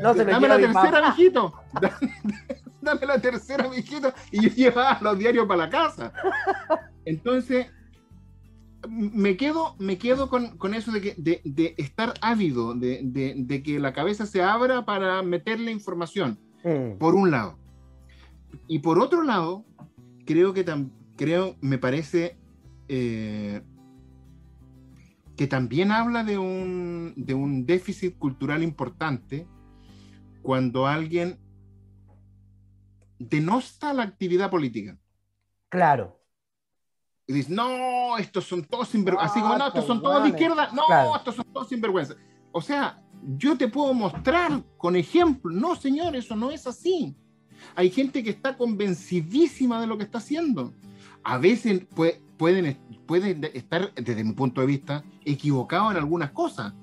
No 0.00 0.14
se 0.14 0.24
Dame 0.24 0.48
la 0.48 0.56
tercera, 0.58 1.08
mijito. 1.10 1.52
Dame 2.80 3.06
la 3.06 3.18
tercera, 3.20 3.68
mijito. 3.68 4.12
Y 4.30 4.40
yo 4.42 4.48
llevaba 4.48 4.98
los 5.02 5.18
diarios 5.18 5.46
para 5.46 5.64
la 5.66 5.70
casa. 5.70 6.12
Entonces, 7.04 7.66
me 8.88 9.36
quedo, 9.36 9.76
me 9.78 9.98
quedo 9.98 10.28
con, 10.28 10.56
con 10.56 10.74
eso 10.74 10.90
de, 10.92 11.00
que, 11.00 11.14
de, 11.18 11.40
de 11.44 11.74
estar 11.78 12.14
ávido, 12.20 12.74
de, 12.74 13.00
de- 13.04 13.34
de 13.36 13.62
que 13.62 13.78
la 13.78 13.92
cabeza 13.92 14.26
se 14.26 14.42
abra 14.42 14.84
para 14.84 15.22
meterle 15.22 15.70
información, 15.70 16.38
Mm, 16.64 16.96
por 16.98 17.14
un 17.16 17.30
lado. 17.32 17.58
Y 18.68 18.78
por 18.78 18.98
otro 19.00 19.22
lado, 19.24 19.64
creo 20.24 20.52
que 20.52 20.64
tam- 20.64 20.90
creo, 21.16 21.56
me 21.60 21.78
parece 21.78 22.36
eh, 22.88 23.62
que 25.36 25.46
también 25.46 25.90
habla 25.92 26.24
de 26.24 26.38
un, 26.38 27.14
de 27.16 27.34
un 27.34 27.64
déficit 27.66 28.18
cultural 28.18 28.62
importante 28.62 29.46
cuando 30.42 30.86
alguien 30.86 31.38
denosta 33.18 33.92
la 33.92 34.02
actividad 34.02 34.50
política. 34.50 34.98
Claro. 35.68 36.18
Y 37.26 37.32
dice, 37.34 37.52
no, 37.52 38.18
estos 38.18 38.44
son 38.44 38.64
todos 38.64 38.88
sinvergüenza. 38.88 39.30
Así 39.32 39.40
como, 39.40 39.56
no, 39.56 39.68
estos 39.68 39.86
son 39.86 40.02
todos 40.02 40.22
de 40.24 40.30
izquierda. 40.30 40.70
No, 40.72 40.86
Claro. 40.86 41.16
estos 41.16 41.36
son 41.36 41.44
todos 41.52 41.68
sinvergüenza. 41.68 42.14
O 42.50 42.60
sea, 42.60 43.02
yo 43.36 43.56
te 43.56 43.68
puedo 43.68 43.94
mostrar 43.94 44.62
con 44.76 44.96
ejemplo. 44.96 45.50
No, 45.54 45.76
señor, 45.76 46.16
eso 46.16 46.34
no 46.36 46.50
es 46.50 46.66
así. 46.66 47.16
Hay 47.74 47.90
gente 47.90 48.22
que 48.22 48.30
está 48.30 48.56
convencidísima 48.56 49.80
de 49.80 49.86
lo 49.86 49.96
que 49.98 50.04
está 50.04 50.18
haciendo. 50.18 50.72
A 51.22 51.38
veces 51.38 51.86
pueden, 52.36 52.76
estar, 53.54 53.94
desde 53.94 54.24
mi 54.24 54.32
punto 54.32 54.60
de 54.60 54.66
vista, 54.66 55.04
equivocados 55.24 55.92
en 55.92 55.98
algunas 55.98 56.30
cosas, 56.32 56.74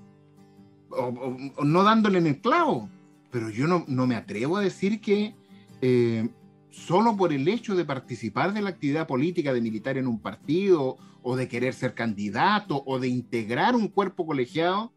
o, 0.89 1.35
no 1.63 1.83
dándole 1.83 2.19
en 2.19 2.27
el 2.27 2.41
clavo. 2.41 2.89
Pero 3.31 3.49
yo 3.49 3.67
no, 3.67 4.07
me 4.07 4.15
atrevo 4.15 4.57
a 4.57 4.61
decir 4.61 5.01
que 5.01 5.35
eh, 5.81 6.29
solo 6.69 7.15
por 7.15 7.31
el 7.33 7.47
hecho 7.47 7.75
de 7.75 7.85
participar 7.85 8.53
de 8.53 8.61
la 8.61 8.69
actividad 8.69 9.07
política 9.07 9.53
de 9.53 9.61
militar 9.61 9.97
en 9.97 10.07
un 10.07 10.19
partido, 10.19 10.97
o 11.21 11.35
de 11.35 11.47
querer 11.47 11.73
ser 11.73 11.93
candidato, 11.93 12.81
o 12.85 12.97
de 12.97 13.09
integrar 13.09 13.75
un 13.75 13.89
cuerpo 13.89 14.25
colegiado, 14.25 14.93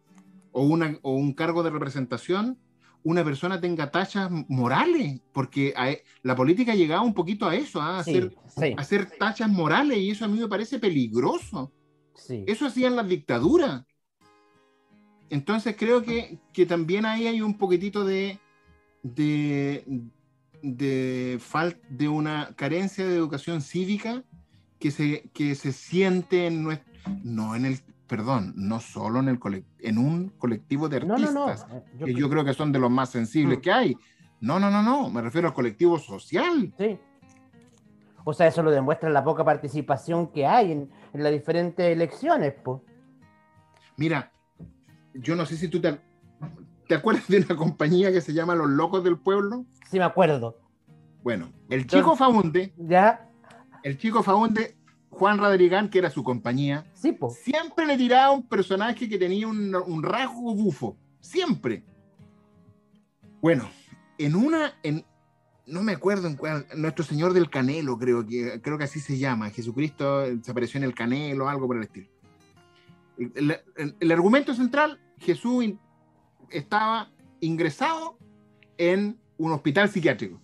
o 0.52 0.62
un 0.62 1.32
cargo 1.32 1.62
de 1.62 1.70
representación, 1.70 2.58
una 3.04 3.24
persona 3.24 3.60
tenga 3.60 3.90
tachas 3.90 4.30
morales, 4.48 5.20
porque 5.32 5.74
e, 5.76 6.04
la 6.22 6.36
política 6.36 6.72
ha 6.72 6.76
llegado 6.76 7.02
un 7.02 7.14
poquito 7.14 7.48
a 7.48 7.54
eso, 7.54 7.80
¿ah? 7.80 7.96
a, 7.96 8.00
hacer, 8.00 8.34
hacer, 8.76 9.10
tachas 9.18 9.50
morales, 9.50 9.98
y 9.98 10.10
eso 10.10 10.24
a 10.24 10.28
mí 10.28 10.38
me 10.38 10.48
parece 10.48 10.78
peligroso. 10.78 11.72
Eso 12.28 12.66
hacían 12.66 12.94
las 12.94 13.08
dictaduras. 13.08 13.84
Entonces 15.30 15.74
creo 15.78 16.02
que, 16.02 16.38
que, 16.52 16.66
también 16.66 17.06
ahí 17.06 17.26
hay 17.26 17.40
un 17.40 17.56
poquitito 17.56 18.04
de, 18.04 18.38
de, 19.02 19.84
de, 20.62 21.40
de 21.88 22.08
una 22.08 22.54
carencia 22.54 23.06
de 23.06 23.16
educación 23.16 23.62
cívica 23.62 24.24
que 24.78 24.90
se, 24.90 25.30
que 25.32 25.54
se 25.54 25.72
siente 25.72 26.46
en 26.46 26.62
nuestro, 26.62 26.92
no 27.24 27.56
en 27.56 27.64
el 27.64 27.78
perdón, 28.12 28.52
no 28.56 28.78
solo 28.78 29.20
en, 29.20 29.28
el 29.28 29.64
en 29.78 29.96
un 29.96 30.28
colectivo 30.36 30.86
de 30.86 30.98
artistas, 30.98 31.66
eh, 31.72 32.04
que 32.04 32.12
yo 32.12 32.28
creo 32.28 32.44
que 32.44 32.52
son 32.52 32.70
de 32.70 32.78
los 32.78 32.90
más 32.90 33.08
sensibles 33.08 33.56
mm. 33.56 33.60
que 33.62 33.72
hay. 33.72 33.96
No, 34.38 34.60
no, 34.60 34.70
no, 34.70 34.82
no, 34.82 35.08
me 35.08 35.22
refiero 35.22 35.48
al 35.48 35.54
colectivo 35.54 35.98
social. 35.98 36.74
Sí. 36.76 36.98
O 38.22 38.34
sea, 38.34 38.48
eso 38.48 38.62
lo 38.62 38.70
demuestra 38.70 39.08
la 39.08 39.24
poca 39.24 39.46
participación 39.46 40.30
que 40.30 40.44
hay 40.44 40.72
en, 40.72 40.90
las 41.14 41.32
diferentes 41.32 41.86
elecciones, 41.86 42.52
pues. 42.62 42.82
Mira, 43.96 44.30
yo 45.14 45.34
no 45.34 45.46
sé 45.46 45.56
si 45.56 45.68
tú 45.68 45.80
te, 45.80 45.98
te 46.86 46.94
acuerdas 46.94 47.26
de 47.28 47.38
una 47.38 47.56
compañía 47.56 48.12
que 48.12 48.20
se 48.20 48.34
llama 48.34 48.54
Los 48.54 48.68
Locos 48.68 49.02
del 49.02 49.16
Pueblo. 49.16 49.64
Sí, 49.90 49.96
me 49.96 50.04
acuerdo. 50.04 50.58
Bueno, 51.22 51.50
el 51.70 51.86
chico 51.86 52.14
Faunde. 52.14 52.74
Ya. 52.76 53.26
El 53.82 53.96
chico 53.96 54.22
Faunde 54.22 54.76
Juan 55.12 55.38
Radrigán, 55.38 55.90
que 55.90 55.98
era 55.98 56.08
su 56.08 56.24
compañía, 56.24 56.86
siempre 56.94 57.84
le 57.86 57.98
tiraba 57.98 58.32
un 58.32 58.48
personaje 58.48 59.10
que 59.10 59.18
tenía 59.18 59.46
un, 59.46 60.02
rasgo 60.02 60.54
bufo. 60.54 60.96
Siempre. 61.20 61.84
Bueno, 63.42 63.68
en 64.16 64.34
una, 64.34 64.72
en, 64.82 65.04
no 65.66 65.82
me 65.82 65.92
acuerdo 65.92 66.28
en 66.28 66.36
cuál, 66.36 66.66
Nuestro 66.76 67.04
Señor 67.04 67.34
del 67.34 67.50
Canelo, 67.50 67.98
creo 67.98 68.26
que, 68.26 68.62
creo 68.62 68.78
que 68.78 68.84
así 68.84 69.00
se 69.00 69.18
llama. 69.18 69.50
Jesucristo 69.50 70.24
se 70.42 70.50
apareció 70.50 70.78
en 70.78 70.84
el 70.84 70.94
Canelo, 70.94 71.46
algo 71.46 71.66
por 71.66 71.76
el 71.76 71.82
estilo. 71.82 72.08
El, 73.18 74.12
argumento 74.12 74.54
central, 74.54 74.98
Jesús 75.18 75.74
estaba 76.48 77.12
ingresado 77.40 78.16
en 78.78 79.20
un 79.36 79.52
hospital 79.52 79.90
psiquiátrico, 79.90 80.40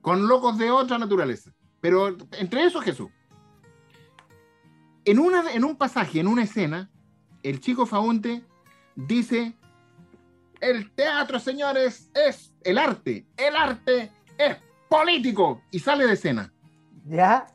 con 0.00 0.26
locos 0.26 0.58
de 0.58 0.72
otra 0.72 0.98
naturaleza. 0.98 1.52
Pero 1.80 2.16
entre 2.32 2.64
esos 2.64 2.82
Jesús 2.82 3.10
en, 5.04 5.18
una, 5.18 5.52
en 5.52 5.64
un 5.64 5.76
pasaje, 5.76 6.20
en 6.20 6.26
una 6.26 6.44
escena, 6.44 6.90
el 7.42 7.60
chico 7.60 7.86
Faunte 7.86 8.42
dice, 8.96 9.54
el 10.60 10.90
teatro, 10.92 11.38
señores, 11.38 12.10
es 12.14 12.54
el 12.62 12.78
arte, 12.78 13.26
el 13.36 13.56
arte 13.56 14.10
es 14.38 14.56
político, 14.88 15.62
y 15.70 15.78
sale 15.78 16.06
de 16.06 16.14
escena. 16.14 16.52
¿Ya? 17.06 17.46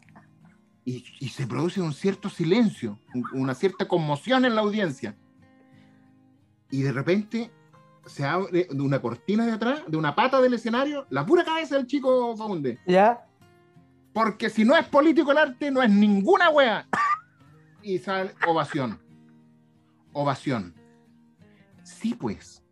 Y, 0.85 1.03
y 1.19 1.29
se 1.29 1.47
produce 1.47 1.81
un 1.81 1.93
cierto 1.93 2.29
silencio, 2.29 2.99
una 3.33 3.55
cierta 3.55 3.87
conmoción 3.87 4.45
en 4.45 4.55
la 4.55 4.61
audiencia. 4.61 5.15
Y 6.71 6.83
de 6.83 6.91
repente 6.91 7.51
se 8.05 8.25
abre 8.25 8.67
de 8.69 8.81
una 8.81 9.01
cortina 9.01 9.45
de 9.45 9.53
atrás, 9.53 9.81
de 9.87 9.97
una 9.97 10.15
pata 10.15 10.39
del 10.41 10.53
escenario, 10.53 11.07
la 11.09 11.25
pura 11.25 11.43
cabeza 11.43 11.77
del 11.77 11.87
chico 11.87 12.35
Faunde. 12.37 12.79
¿Ya? 12.85 13.25
Porque 14.13 14.49
si 14.49 14.65
no 14.65 14.75
es 14.75 14.85
político 14.87 15.31
el 15.31 15.37
arte, 15.37 15.71
no 15.71 15.81
es 15.81 15.89
ninguna 15.89 16.49
wea 16.49 16.87
y 17.81 17.99
sale 17.99 18.31
ovación. 18.47 18.99
Ovación. 20.13 20.73
Sí, 21.83 22.13
pues, 22.13 22.63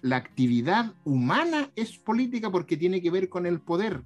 la 0.00 0.16
actividad 0.16 0.94
humana 1.04 1.70
es 1.76 1.98
política 1.98 2.50
porque 2.50 2.76
tiene 2.76 3.00
que 3.00 3.10
ver 3.10 3.28
con 3.28 3.46
el 3.46 3.60
poder. 3.60 4.02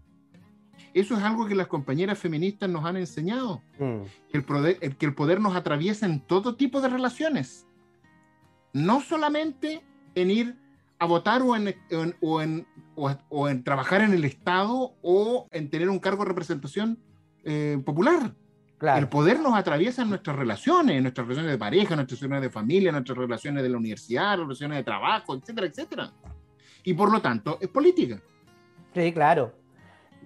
Eso 0.95 1.17
es 1.17 1.23
algo 1.23 1.47
que 1.47 1.55
las 1.55 1.69
compañeras 1.69 2.19
feministas 2.19 2.69
nos 2.69 2.85
han 2.85 2.97
enseñado. 2.97 3.63
Mm. 3.79 4.03
El 4.33 4.45
poder, 4.45 4.79
que 4.97 5.07
el 5.07 5.15
poder 5.15 5.41
nos 5.41 5.57
atraviesa 5.57 6.07
en 6.07 6.21
todo 6.21 6.57
tipo 6.57 6.81
de 6.81 6.89
relaciones. 6.89 7.67
No 8.73 9.01
solamente 9.01 9.83
en 10.15 10.31
ir 10.31 10.57
a 10.99 11.07
votar 11.07 11.43
o 11.43 11.57
en, 11.57 11.75
o, 12.21 12.43
en, 12.43 12.67
o, 12.95 13.49
en, 13.49 13.65
trabajar 13.65 14.03
en 14.03 14.13
el 14.13 14.25
Estado 14.25 14.95
o 15.03 15.49
en 15.51 15.71
tener 15.71 15.89
un 15.89 15.99
cargo 15.99 16.23
de 16.23 16.29
representación 16.29 16.99
eh, 17.45 17.81
popular. 17.85 18.35
El 18.83 19.09
poder 19.09 19.39
nos 19.39 19.55
atraviesa 19.55 20.03
en 20.03 20.09
nuestras 20.09 20.37
relaciones, 20.37 20.97
en 20.97 21.03
nuestras 21.05 21.27
relaciones 21.27 21.53
de 21.53 21.59
pareja, 21.59 21.95
en 21.95 21.99
nuestras 21.99 22.21
relaciones 22.21 22.43
de 22.43 22.51
familia, 22.51 22.89
en 22.89 22.95
nuestras 22.95 23.17
relaciones 23.17 23.63
de 23.63 23.69
la 23.69 23.77
universidad, 23.77 24.39
relaciones 24.39 24.79
de 24.79 24.85
trabajo, 24.85 25.35
etcétera, 25.35 25.67
etcétera. 25.69 26.13
Y 26.83 26.95
por 26.95 27.13
lo 27.13 27.21
tanto, 27.21 27.59
es 27.61 27.69
política. 27.69 28.21
Sí, 28.93 29.13
claro. 29.13 29.53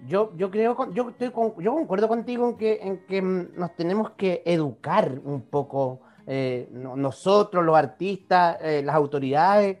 Yo, 0.07 0.31
yo 0.35 0.49
creo, 0.49 0.91
yo, 0.91 1.09
estoy 1.09 1.31
yo 1.59 1.73
concuerdo 1.73 2.07
contigo 2.07 2.49
en 2.49 2.57
que, 2.57 2.79
en 2.81 3.05
que 3.05 3.21
nos 3.21 3.75
tenemos 3.75 4.11
que 4.11 4.41
educar 4.45 5.19
un 5.23 5.41
poco 5.41 6.01
eh, 6.25 6.67
nosotros, 6.71 7.63
los 7.63 7.75
artistas, 7.75 8.57
eh, 8.61 8.81
las 8.83 8.95
autoridades. 8.95 9.77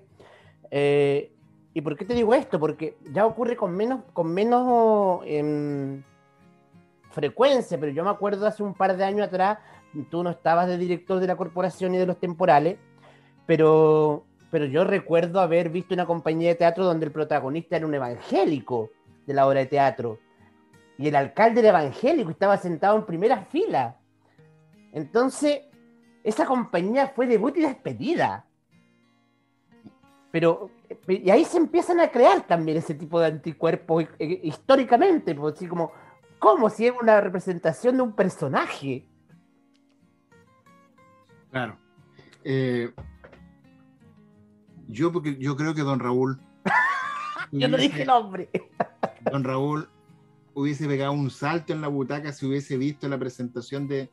Eh, 0.69 1.31
¿Y 1.73 1.81
por 1.81 1.97
qué 1.97 2.05
te 2.05 2.13
digo 2.13 2.33
esto? 2.33 2.59
Porque 2.59 2.97
ya 3.11 3.25
ocurre 3.25 3.55
con 3.55 3.75
menos, 3.75 4.01
con 4.13 4.33
menos 4.33 5.21
em, 5.25 6.01
frecuencia, 7.17 7.79
pero 7.79 7.91
yo 7.91 8.03
me 8.03 8.11
acuerdo 8.11 8.45
hace 8.45 8.61
un 8.61 8.75
par 8.75 8.95
de 8.95 9.03
años 9.03 9.25
atrás, 9.25 9.57
tú 10.11 10.21
no 10.21 10.29
estabas 10.29 10.67
de 10.67 10.77
director 10.77 11.19
de 11.19 11.25
la 11.25 11.35
corporación 11.35 11.95
y 11.95 11.97
de 11.97 12.05
los 12.05 12.19
temporales, 12.19 12.77
pero, 13.47 14.23
pero 14.51 14.65
yo 14.65 14.83
recuerdo 14.83 15.39
haber 15.39 15.71
visto 15.71 15.95
una 15.95 16.05
compañía 16.05 16.49
de 16.49 16.55
teatro 16.55 16.85
donde 16.85 17.07
el 17.07 17.11
protagonista 17.11 17.75
era 17.75 17.87
un 17.87 17.95
evangélico 17.95 18.91
de 19.25 19.33
la 19.33 19.47
obra 19.47 19.61
de 19.61 19.65
teatro. 19.65 20.19
Y 20.99 21.07
el 21.07 21.15
alcalde 21.15 21.61
era 21.61 21.69
evangélico, 21.69 22.29
estaba 22.29 22.55
sentado 22.57 22.95
en 22.97 23.05
primera 23.07 23.45
fila. 23.45 23.97
Entonces, 24.93 25.61
esa 26.23 26.45
compañía 26.45 27.07
fue 27.07 27.25
debut 27.25 27.57
y 27.57 27.61
despedida. 27.61 28.45
Pero, 30.29 30.69
y 31.07 31.31
ahí 31.31 31.45
se 31.45 31.57
empiezan 31.57 31.99
a 31.99 32.09
crear 32.09 32.45
también 32.45 32.77
ese 32.77 32.93
tipo 32.93 33.19
de 33.19 33.25
anticuerpos 33.25 34.05
eh, 34.19 34.41
históricamente, 34.43 35.33
pues, 35.33 35.55
así 35.55 35.65
como 35.65 35.91
¿Cómo? 36.39 36.69
Si 36.69 36.87
es 36.87 36.93
una 37.01 37.19
representación 37.21 37.97
de 37.97 38.03
un 38.03 38.13
personaje. 38.13 39.07
Claro. 41.51 41.77
Eh, 42.43 42.93
yo, 44.87 45.11
porque, 45.11 45.37
yo 45.37 45.55
creo 45.55 45.73
que 45.73 45.81
don 45.81 45.99
Raúl. 45.99 46.39
yo 47.51 47.67
no 47.67 47.77
dije 47.77 48.05
nombre. 48.05 48.49
don 49.31 49.43
Raúl 49.43 49.89
hubiese 50.53 50.87
pegado 50.87 51.11
un 51.11 51.29
salto 51.29 51.73
en 51.73 51.81
la 51.81 51.87
butaca 51.87 52.31
si 52.31 52.45
hubiese 52.45 52.77
visto 52.77 53.07
la 53.07 53.17
presentación 53.17 53.87
de, 53.87 54.09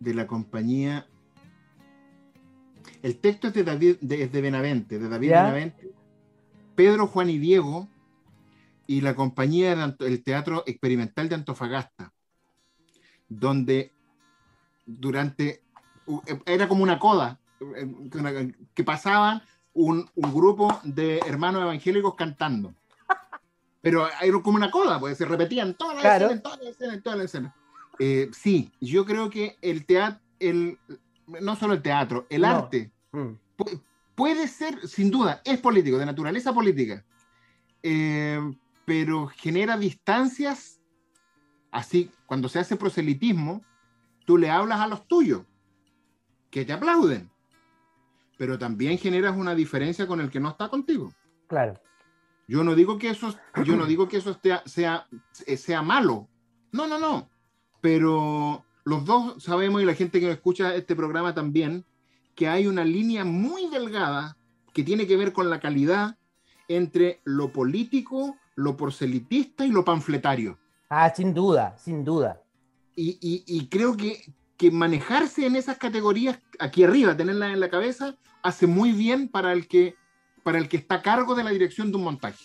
de 0.00 0.14
la 0.14 0.26
compañía. 0.26 1.06
El 3.02 3.18
texto 3.18 3.48
es 3.48 3.54
de 3.54 3.64
David, 3.64 3.96
de, 4.00 4.28
de 4.28 4.40
Benavente, 4.40 4.98
de 4.98 5.08
David 5.08 5.30
Benavente. 5.30 5.90
Pedro, 6.74 7.06
Juan 7.06 7.30
y 7.30 7.38
Diego 7.38 7.88
y 8.86 9.00
la 9.00 9.14
compañía 9.14 9.74
del 9.74 10.22
Teatro 10.22 10.64
Experimental 10.66 11.28
de 11.28 11.34
Antofagasta, 11.34 12.12
donde 13.28 13.92
durante, 14.86 15.62
era 16.46 16.68
como 16.68 16.82
una 16.82 16.98
coda, 16.98 17.38
eh, 17.76 18.52
que 18.74 18.84
pasaban 18.84 19.42
un, 19.72 20.08
un 20.14 20.34
grupo 20.34 20.80
de 20.82 21.18
hermanos 21.26 21.62
evangélicos 21.62 22.14
cantando. 22.14 22.74
Pero 23.80 24.06
era 24.20 24.42
como 24.42 24.56
una 24.56 24.70
coda, 24.70 25.00
porque 25.00 25.16
se 25.16 25.24
repetían 25.24 25.74
todas 25.74 26.02
las 26.02 26.22
escenas, 26.22 26.42
todas 26.42 26.58
las 26.60 26.68
escenas, 26.68 27.02
todas 27.02 27.18
las 27.18 27.24
escenas. 27.26 27.54
Eh, 27.98 28.30
sí, 28.32 28.70
yo 28.80 29.04
creo 29.04 29.28
que 29.28 29.56
el 29.60 29.84
teatro, 29.84 30.20
el, 30.38 30.78
no 31.26 31.56
solo 31.56 31.74
el 31.74 31.82
teatro, 31.82 32.26
el 32.30 32.44
arte, 32.44 32.92
mm. 33.10 33.32
puede 34.14 34.46
ser, 34.48 34.86
sin 34.86 35.10
duda, 35.10 35.42
es 35.44 35.58
político, 35.58 35.98
de 35.98 36.06
naturaleza 36.06 36.52
política. 36.52 37.04
Eh, 37.82 38.40
pero 38.92 39.26
genera 39.26 39.78
distancias. 39.78 40.78
Así, 41.70 42.10
cuando 42.26 42.50
se 42.50 42.58
hace 42.58 42.76
proselitismo, 42.76 43.62
tú 44.26 44.36
le 44.36 44.50
hablas 44.50 44.80
a 44.80 44.86
los 44.86 45.08
tuyos, 45.08 45.46
que 46.50 46.66
te 46.66 46.74
aplauden. 46.74 47.30
pero 48.36 48.58
también 48.58 48.98
generas 48.98 49.34
una 49.34 49.54
diferencia 49.54 50.06
con 50.06 50.20
el 50.20 50.28
que 50.28 50.40
no 50.40 50.50
está 50.50 50.68
contigo. 50.68 51.10
Claro. 51.46 51.80
Yo 52.46 52.62
no 52.64 52.74
digo 52.74 52.98
que 52.98 53.08
eso, 53.08 53.34
yo 53.64 53.76
no 53.76 53.86
digo 53.86 54.08
que 54.08 54.18
eso 54.18 54.38
sea, 54.42 54.62
sea, 54.66 55.06
sea 55.32 55.80
malo. 55.80 56.28
No, 56.70 56.86
no, 56.86 56.98
no. 56.98 57.30
Pero 57.80 58.62
los 58.84 59.06
dos 59.06 59.42
sabemos, 59.42 59.80
y 59.80 59.86
la 59.86 59.94
gente 59.94 60.20
que 60.20 60.30
escucha 60.30 60.74
este 60.74 60.94
programa 60.94 61.32
también, 61.32 61.86
que 62.34 62.46
hay 62.46 62.66
una 62.66 62.84
línea 62.84 63.24
muy 63.24 63.70
delgada 63.70 64.36
que 64.74 64.82
tiene 64.82 65.06
que 65.06 65.16
ver 65.16 65.32
con 65.32 65.48
la 65.48 65.60
calidad 65.60 66.18
entre 66.68 67.22
lo 67.24 67.52
político, 67.52 68.36
lo 68.62 68.76
porcelitista 68.76 69.66
y 69.66 69.70
lo 69.70 69.84
panfletario. 69.84 70.58
Ah, 70.88 71.12
sin 71.14 71.34
duda, 71.34 71.76
sin 71.78 72.04
duda. 72.04 72.42
Y, 72.94 73.18
y, 73.20 73.44
y 73.46 73.68
creo 73.68 73.96
que, 73.96 74.22
que, 74.56 74.70
manejarse 74.70 75.46
en 75.46 75.56
esas 75.56 75.78
categorías 75.78 76.38
aquí 76.58 76.84
arriba, 76.84 77.16
tenerlas 77.16 77.52
en 77.52 77.60
la 77.60 77.70
cabeza, 77.70 78.14
hace 78.42 78.66
muy 78.66 78.92
bien 78.92 79.28
para 79.28 79.52
el 79.52 79.66
que 79.66 79.96
para 80.42 80.58
el 80.58 80.68
que 80.68 80.76
está 80.76 80.96
a 80.96 81.02
cargo 81.02 81.34
de 81.34 81.44
la 81.44 81.50
dirección 81.50 81.90
de 81.90 81.96
un 81.98 82.04
montaje. 82.04 82.44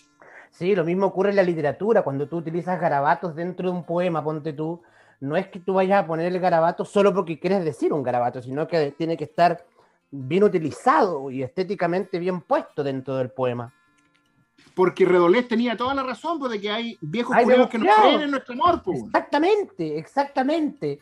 Sí, 0.52 0.76
lo 0.76 0.86
mismo 0.86 1.08
ocurre 1.08 1.32
en 1.32 1.36
la 1.36 1.44
literatura, 1.44 2.04
cuando 2.04 2.28
tú 2.28 2.38
utilizas 2.38 2.80
garabatos 2.80 3.36
dentro 3.36 3.70
de 3.70 3.76
un 3.76 3.84
poema, 3.84 4.24
ponte 4.24 4.54
tú, 4.54 4.82
no 5.20 5.36
es 5.36 5.48
que 5.48 5.60
tú 5.60 5.74
vayas 5.74 6.04
a 6.04 6.08
poner 6.08 6.28
el 6.28 6.40
garabato 6.40 6.86
solo 6.86 7.14
porque 7.14 7.40
quieres 7.40 7.64
decir 7.64 7.92
un 7.92 8.04
garabato, 8.04 8.42
sino 8.42 8.68
que 8.68 8.92
tiene 8.92 9.18
que 9.18 9.24
estar 9.24 9.66
bien 10.12 10.44
utilizado 10.44 11.30
y 11.32 11.44
estéticamente 11.44 12.20
bien 12.20 12.42
puesto 12.42 12.84
dentro 12.84 13.18
del 13.18 13.32
poema. 13.32 13.74
Porque 14.78 15.06
Redolés 15.06 15.48
tenía 15.48 15.76
toda 15.76 15.96
la 15.96 16.04
razón, 16.04 16.38
pues, 16.38 16.52
de 16.52 16.62
que 16.62 16.70
hay 16.70 17.00
viejos 17.02 17.36
culeros 17.36 17.68
que 17.68 17.80
no 17.80 17.88
creen 18.00 18.22
en 18.22 18.30
nuestro 18.30 18.54
amor. 18.54 18.84
Pues. 18.84 19.00
Exactamente, 19.06 19.98
exactamente. 19.98 21.00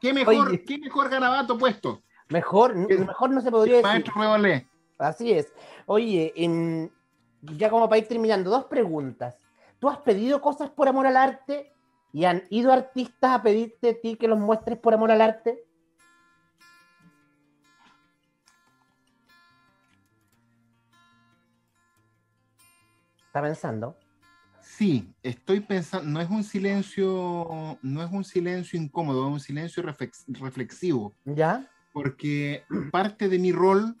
¿Qué 0.00 0.14
mejor, 0.14 0.64
¿qué 0.64 0.78
mejor 0.78 1.10
garabato 1.10 1.58
puesto? 1.58 2.00
Mejor, 2.30 2.74
mejor 2.74 3.28
no 3.28 3.42
se 3.42 3.50
podría 3.50 3.76
decir. 3.76 3.86
Maestro 3.86 4.14
Redolés. 4.16 4.64
Así 4.96 5.32
es. 5.32 5.52
Oye, 5.84 6.32
en, 6.34 6.90
ya 7.42 7.68
como 7.68 7.90
para 7.90 7.98
ir 7.98 8.08
terminando, 8.08 8.48
dos 8.48 8.64
preguntas. 8.64 9.36
¿Tú 9.78 9.90
has 9.90 9.98
pedido 9.98 10.40
cosas 10.40 10.70
por 10.70 10.88
amor 10.88 11.06
al 11.06 11.18
arte 11.18 11.74
y 12.14 12.24
han 12.24 12.44
ido 12.48 12.72
artistas 12.72 13.32
a 13.32 13.42
pedirte 13.42 13.90
a 13.90 14.00
ti 14.00 14.16
que 14.16 14.28
los 14.28 14.38
muestres 14.38 14.78
por 14.78 14.94
amor 14.94 15.10
al 15.10 15.20
arte? 15.20 15.62
¿Está 23.36 23.46
pensando? 23.46 23.98
Sí, 24.62 25.12
estoy 25.22 25.60
pensando, 25.60 26.08
no 26.08 26.22
es 26.22 26.30
un 26.30 26.42
silencio, 26.42 27.78
no 27.82 28.02
es 28.02 28.10
un 28.10 28.24
silencio 28.24 28.80
incómodo, 28.80 29.26
es 29.26 29.32
un 29.34 29.40
silencio 29.40 29.82
reflexivo. 29.82 31.14
¿Ya? 31.26 31.70
Porque 31.92 32.64
parte 32.90 33.28
de 33.28 33.38
mi 33.38 33.52
rol 33.52 33.94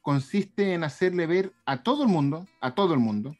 consiste 0.00 0.72
en 0.72 0.84
hacerle 0.84 1.26
ver 1.26 1.52
a 1.66 1.82
todo 1.82 2.04
el 2.04 2.08
mundo, 2.08 2.46
a 2.62 2.74
todo 2.74 2.94
el 2.94 3.00
mundo, 3.00 3.36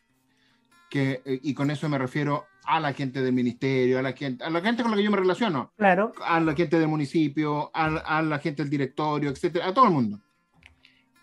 que, 0.90 1.22
eh, 1.24 1.40
y 1.42 1.55
con 1.55 1.70
eso 1.70 1.88
me 1.88 1.96
refiero 1.96 2.44
a 2.66 2.79
la 2.79 2.92
gente 2.92 3.22
del 3.22 3.33
ministerio, 3.33 3.98
a 3.98 4.02
la 4.02 4.12
gente, 4.12 4.44
a 4.44 4.50
la 4.50 4.61
gente 4.61 4.83
con 4.83 4.90
la 4.90 4.98
que 4.98 5.05
yo 5.05 5.11
me 5.11 5.16
relaciono, 5.16 5.72
claro. 5.79 6.12
a 6.26 6.40
la 6.40 6.55
gente 6.55 6.79
del 6.79 6.88
municipio, 6.88 7.70
a, 7.72 7.87
a 7.87 8.20
la 8.20 8.38
gente 8.38 8.62
del 8.62 8.68
directorio, 8.68 9.31
etcétera, 9.31 9.68
a 9.68 9.72
todo 9.72 9.87
el 9.87 9.92
mundo. 9.92 10.20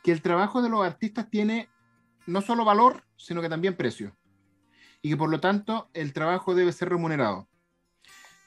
Que 0.01 0.12
el 0.12 0.23
trabajo 0.23 0.63
de 0.63 0.69
los 0.69 0.84
artistas 0.84 1.29
tiene 1.29 1.69
no 2.26 2.42
solo 2.42 2.66
valor, 2.66 3.04
sino 3.18 3.42
que 3.42 3.50
también 3.50 3.76
precio. 3.76 4.16
Y 5.02 5.10
que 5.10 5.18
por 5.18 5.30
lo 5.30 5.40
tanto 5.40 5.90
el 5.94 6.14
trabajo 6.14 6.56
debe 6.56 6.72
ser 6.72 6.90
remunerado. 6.90 7.48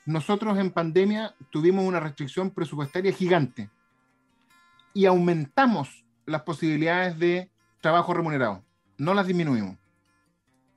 Nosotros 0.06 0.58
en 0.58 0.70
pandemia 0.70 1.34
tuvimos 1.50 1.84
una 1.84 2.00
restricción 2.00 2.50
presupuestaria 2.50 3.12
gigante 3.12 3.70
y 4.94 5.04
aumentamos 5.04 6.06
las 6.24 6.42
posibilidades 6.42 7.18
de 7.18 7.50
trabajo 7.80 8.14
remunerado, 8.14 8.64
no 8.98 9.14
las 9.14 9.26
disminuimos. 9.26 9.76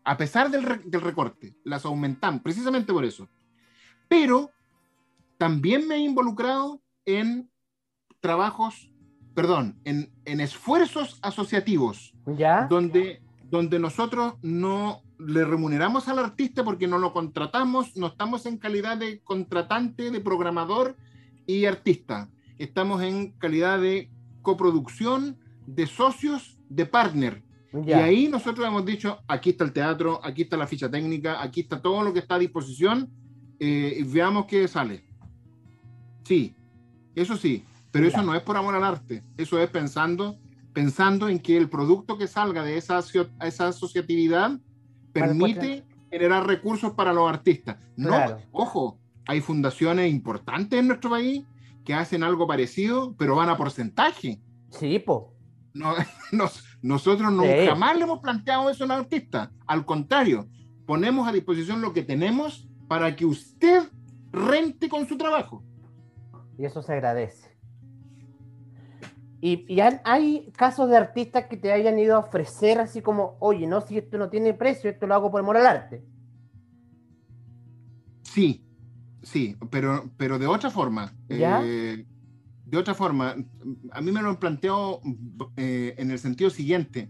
A 0.04 0.18
pesar 0.18 0.50
del, 0.50 0.64
recorte, 0.64 1.56
las 1.64 1.86
aumentamos, 1.86 2.42
precisamente 2.42 2.92
por 2.92 3.06
eso. 3.06 3.30
Pero 4.08 4.52
también 5.38 5.88
me 5.88 5.96
he 5.96 6.00
involucrado 6.00 6.82
en 7.06 7.50
trabajos, 8.20 8.89
perdón, 9.40 9.80
en, 9.86 10.10
esfuerzos 10.26 11.18
asociativos, 11.22 12.14
¿Ya? 12.26 12.68
Donde, 12.70 13.22
donde 13.50 13.80
nosotros 13.80 14.34
no 14.42 15.02
le 15.18 15.46
remuneramos 15.46 16.10
al 16.10 16.20
artista 16.20 16.66
porque 16.66 16.88
no 16.88 16.98
lo 16.98 17.14
contratamos, 17.14 17.96
no 17.96 18.08
estamos 18.08 18.46
en 18.46 18.58
calidad 18.58 18.98
de 18.98 19.22
contratante, 19.22 20.12
de 20.12 20.20
programador 20.20 20.98
y 21.46 21.64
artista. 21.64 22.30
Estamos 22.58 23.02
en 23.02 23.32
calidad 23.32 23.80
de 23.80 24.10
coproducción 24.42 25.38
de 25.66 25.88
socios, 25.88 26.60
de 26.68 26.86
partner. 26.86 27.42
Y 27.88 27.94
ahí 27.94 28.28
nosotros 28.28 28.68
hemos 28.68 28.86
dicho, 28.86 29.20
aquí 29.26 29.52
está 29.52 29.64
el 29.64 29.72
teatro, 29.72 30.20
aquí 30.22 30.42
está 30.42 30.58
la 30.58 30.68
ficha 30.68 30.92
técnica, 30.92 31.42
aquí 31.42 31.62
está 31.62 31.82
todo 31.82 32.04
lo 32.04 32.12
que 32.12 32.20
está 32.20 32.36
a 32.36 32.40
disposición, 32.40 33.10
eh, 33.58 34.04
veamos 34.06 34.48
qué 34.48 34.68
sale. 34.68 35.06
Sí, 36.26 36.54
eso 37.16 37.38
sí, 37.38 37.64
pero 37.92 38.08
eso 38.08 38.22
no 38.22 38.36
es 38.36 38.42
por 38.42 38.58
amor 38.58 38.76
al 38.76 38.84
arte, 38.84 39.24
eso 39.38 39.60
es 39.60 39.70
pensando, 39.70 40.38
pensando 40.74 41.30
en 41.30 41.40
que 41.40 41.58
el 41.58 41.70
producto 41.70 42.18
que 42.18 42.28
salga 42.28 42.64
de 42.64 42.78
esa, 42.78 43.00
esa 43.42 43.68
asociatividad 43.68 44.60
permite 45.12 45.86
generar 46.10 46.46
recursos 46.48 46.94
para 46.94 47.14
los 47.14 47.30
artistas. 47.30 47.78
No, 47.96 48.16
ojo, 48.52 49.00
hay 49.28 49.42
fundaciones 49.42 50.12
importantes 50.12 50.80
en 50.80 50.88
nuestro 50.88 51.10
país 51.10 51.46
que 51.84 51.94
hacen 51.94 52.24
algo 52.24 52.48
parecido, 52.48 53.16
pero 53.18 53.36
van 53.36 53.50
a 53.50 53.58
porcentaje. 53.58 54.40
Sí, 54.70 55.00
po. 55.00 55.34
No, 55.74 55.94
nosotros 56.82 57.32
no, 57.32 57.44
jamás 57.66 57.98
le 57.98 58.04
hemos 58.04 58.20
planteado 58.20 58.70
eso 58.70 58.84
a 58.84 58.86
un 58.86 58.92
artista. 58.92 59.52
Al 59.66 59.86
contrario, 59.86 60.48
ponemos 60.86 61.28
a 61.28 61.32
disposición 61.32 61.82
lo 61.82 61.94
que 61.94 62.04
tenemos 62.04 62.68
para 62.88 63.16
que 63.16 63.26
usted 63.26 63.84
rente 64.32 64.90
con 64.90 65.08
su 65.08 65.18
trabajo. 65.18 65.64
Y 66.58 66.66
eso 66.66 66.82
se 66.82 66.94
agradece. 66.94 67.49
Y, 69.42 69.66
y, 69.74 69.80
hay 69.80 70.52
casos 70.56 70.90
de 70.90 70.98
artistas 70.98 71.46
que 71.46 71.56
te 71.56 71.72
hayan 71.72 71.98
ido 71.98 72.16
a 72.16 72.20
ofrecer 72.20 72.80
así 72.80 73.02
como, 73.02 73.38
oye, 73.40 73.68
no, 73.68 73.80
si 73.80 73.98
esto 73.98 74.18
no 74.18 74.30
tiene 74.30 74.54
precio, 74.54 74.90
esto 74.90 75.08
lo 75.08 75.16
hago 75.16 75.32
por 75.32 75.40
amor 75.40 75.56
al 75.56 75.66
arte. 75.66 76.04
Sí, 78.24 78.62
sí, 79.24 79.56
pero, 79.70 80.10
pero 80.18 80.38
de 80.40 80.48
otra 80.48 80.70
forma. 80.70 81.14
¿Ya? 81.30 81.62
Eh, 81.64 82.06
de 82.66 82.78
otra 82.78 82.94
forma, 82.94 83.36
a 83.92 84.02
mí 84.02 84.12
me 84.12 84.22
lo 84.22 84.30
han 84.30 84.38
planteado 84.38 85.02
eh, 85.58 85.96
en 85.98 86.12
el 86.12 86.20
sentido 86.20 86.50
siguiente. 86.50 87.10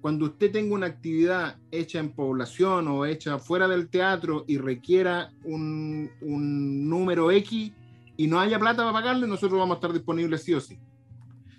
Cuando 0.00 0.26
usted 0.26 0.50
tenga 0.50 0.74
una 0.74 0.86
actividad 0.86 1.56
hecha 1.70 1.98
en 1.98 2.12
población 2.12 2.88
o 2.88 3.04
hecha 3.04 3.38
fuera 3.38 3.68
del 3.68 3.90
teatro 3.90 4.44
y 4.46 4.56
requiera 4.56 5.32
un, 5.44 6.10
un 6.22 6.88
número 6.88 7.30
X 7.30 7.72
y 8.16 8.26
no 8.26 8.40
haya 8.40 8.58
plata 8.58 8.78
para 8.78 8.92
pagarle, 8.92 9.26
nosotros 9.26 9.58
vamos 9.58 9.74
a 9.74 9.78
estar 9.78 9.92
disponibles 9.92 10.42
sí 10.42 10.54
o 10.54 10.60
sí. 10.60 10.78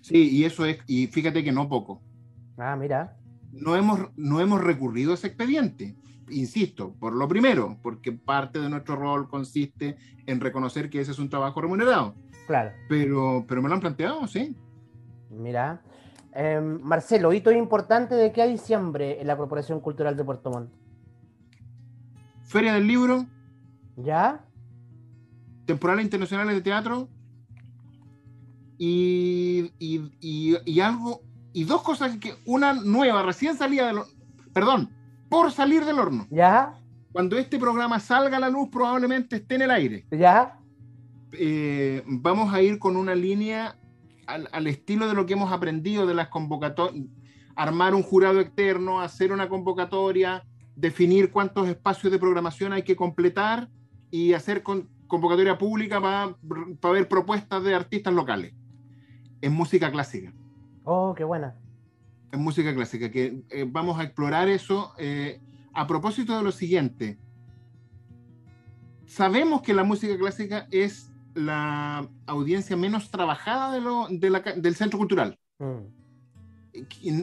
Sí, 0.02 0.30
y 0.30 0.44
eso 0.46 0.66
es, 0.66 0.80
y 0.88 1.08
fíjate 1.08 1.44
que 1.44 1.52
no 1.52 1.70
poco. 1.70 2.02
Ah, 2.58 2.76
mira. 2.76 3.18
No 3.52 3.76
hemos, 3.76 4.10
no 4.16 4.40
hemos 4.40 4.62
recurrido 4.62 5.12
a 5.12 5.16
ese 5.16 5.28
expediente, 5.28 5.96
insisto, 6.30 6.96
por 7.00 7.14
lo 7.14 7.28
primero, 7.28 7.78
porque 7.82 8.12
parte 8.12 8.60
de 8.60 8.70
nuestro 8.70 8.96
rol 8.96 9.30
consiste 9.30 9.98
en 10.26 10.40
reconocer 10.40 10.90
que 10.90 11.02
ese 11.02 11.12
es 11.12 11.20
un 11.20 11.30
trabajo 11.30 11.62
remunerado. 11.62 12.16
Claro. 12.48 12.72
Pero, 12.90 13.46
pero 13.48 13.62
me 13.62 13.70
lo 13.70 13.76
han 13.76 13.82
planteado, 13.82 14.28
sí. 14.28 14.56
Mira. 15.30 15.82
Em, 16.34 16.80
Marcelo, 16.82 17.34
hito 17.34 17.52
importante 17.52 18.16
de 18.16 18.32
qué 18.32 18.48
diciembre 18.48 19.20
en 19.20 19.28
la 19.28 19.36
Corporación 19.36 19.82
Cultural 19.82 20.16
de 20.16 20.24
Puerto 20.24 20.50
Montt. 20.50 20.72
Feria 22.46 22.74
del 22.74 22.88
Libro. 22.88 23.26
¿Ya? 23.98 24.46
Temporales 25.66 26.06
internacionales 26.06 26.56
de 26.56 26.62
teatro. 26.62 27.10
Y, 28.84 29.72
y, 29.78 30.80
algo, 30.80 31.22
y 31.54 31.66
dos 31.66 31.84
cosas 31.84 32.18
que, 32.18 32.34
una 32.46 32.74
nueva, 32.74 33.22
recién 33.22 33.56
salida 33.56 33.86
del 33.86 34.00
perdón, 34.54 34.90
por 35.30 35.52
salir 35.52 35.86
del 35.86 36.00
horno. 36.00 36.26
¿Ya? 36.32 36.80
Cuando 37.12 37.38
este 37.38 37.60
programa 37.60 38.00
salga 38.00 38.38
a 38.38 38.40
la 38.40 38.50
luz, 38.50 38.70
probablemente 38.72 39.36
esté 39.36 39.54
en 39.54 39.62
el 39.62 39.70
aire. 39.70 40.08
¿Ya? 40.10 40.58
Eh, 41.34 42.02
vamos 42.08 42.52
a 42.52 42.64
ir 42.64 42.80
con 42.80 42.96
una 42.96 43.14
línea 43.14 43.78
al, 44.26 44.66
estilo 44.66 45.08
de 45.08 45.14
lo 45.14 45.28
que 45.28 45.34
hemos 45.34 45.52
aprendido 45.52 46.08
de 46.08 46.16
las 46.16 46.30
convocatorias, 46.30 47.06
armar 47.56 47.94
un 47.94 48.02
jurado 48.02 48.40
externo, 48.40 49.00
hacer 49.00 49.32
una 49.32 49.48
convocatoria, 49.48 50.44
definir 50.76 51.32
cuántos 51.32 51.68
espacios 51.68 52.12
de 52.12 52.18
programación 52.18 52.74
hay 52.74 52.82
que 52.82 52.96
completar 52.96 53.70
y 54.10 54.34
hacer 54.34 54.64
convocatoria 54.64 55.60
pública 55.60 56.02
para 56.02 56.94
ver 56.94 57.08
propuestas 57.08 57.64
de 57.64 57.76
artistas 57.76 58.12
locales. 58.12 58.56
En 59.42 59.54
música 59.54 59.92
clásica. 59.92 60.34
Oh, 60.84 61.14
qué 61.16 61.24
buena. 61.24 61.56
En 62.32 62.42
música 62.42 62.74
clásica, 62.74 63.12
que 63.12 63.44
eh, 63.50 63.66
vamos 63.68 64.00
a 64.00 64.04
explorar 64.04 64.50
eso 64.50 64.94
eh, 64.98 65.42
a 65.74 65.88
propósito 65.88 66.38
de 66.38 66.44
lo 66.44 66.52
siguiente. 66.52 67.18
Sabemos 69.06 69.62
que 69.62 69.74
la 69.74 69.84
música 69.84 70.18
clásica 70.18 70.68
es 70.72 71.12
la 71.34 72.08
audiencia 72.26 72.76
menos 72.76 73.12
trabajada 73.12 73.74
de 73.74 73.82
lo, 73.82 74.08
del 74.08 74.76
centro 74.76 74.98
cultural. 75.00 75.38
Mm. 75.60 77.22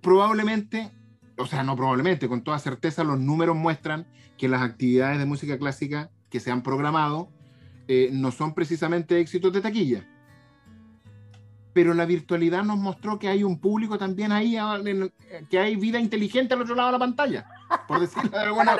Probablemente, 0.00 0.90
o 1.36 1.46
sea, 1.46 1.62
no 1.62 1.76
probablemente, 1.76 2.28
con 2.28 2.42
toda 2.42 2.58
certeza 2.58 3.04
los 3.04 3.18
números 3.18 3.56
muestran 3.56 4.06
que 4.36 4.48
las 4.48 4.62
actividades 4.62 5.18
de 5.18 5.26
música 5.26 5.58
clásica 5.58 6.10
que 6.30 6.40
se 6.40 6.50
han 6.50 6.62
programado 6.62 7.28
eh, 7.88 8.10
no 8.12 8.30
son 8.30 8.54
precisamente 8.54 9.20
éxitos 9.20 9.52
de 9.52 9.60
taquilla. 9.60 10.06
Pero 11.78 11.94
la 11.94 12.06
virtualidad 12.06 12.64
nos 12.64 12.76
mostró 12.76 13.20
que 13.20 13.28
hay 13.28 13.44
un 13.44 13.60
público 13.60 13.96
también 13.96 14.32
ahí, 14.32 14.56
ah, 14.56 14.80
que 15.48 15.60
hay 15.60 15.76
vida 15.76 16.00
inteligente 16.00 16.52
al 16.52 16.62
otro 16.62 16.74
lado 16.74 16.88
de 16.88 16.92
la 16.94 16.98
pantalla, 16.98 17.46
por 17.86 18.00
decirlo 18.00 18.30
de 18.30 18.38
alguna 18.40 18.76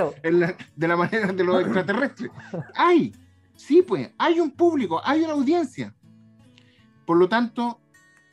de 0.75 0.89
la 0.89 0.97
manera 0.97 1.33
de 1.33 1.45
los 1.45 1.61
extraterrestres. 1.61 2.33
Hay, 2.75 3.15
sí, 3.55 3.83
pues, 3.83 4.11
hay 4.19 4.41
un 4.41 4.51
público, 4.51 5.01
hay 5.05 5.23
una 5.23 5.35
audiencia. 5.35 5.95
Por 7.07 7.19
lo 7.19 7.29
tanto, 7.29 7.81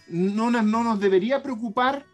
no, 0.07 0.49
no 0.49 0.83
nos 0.83 0.99
debería 0.99 1.43
preocupar 1.43 2.07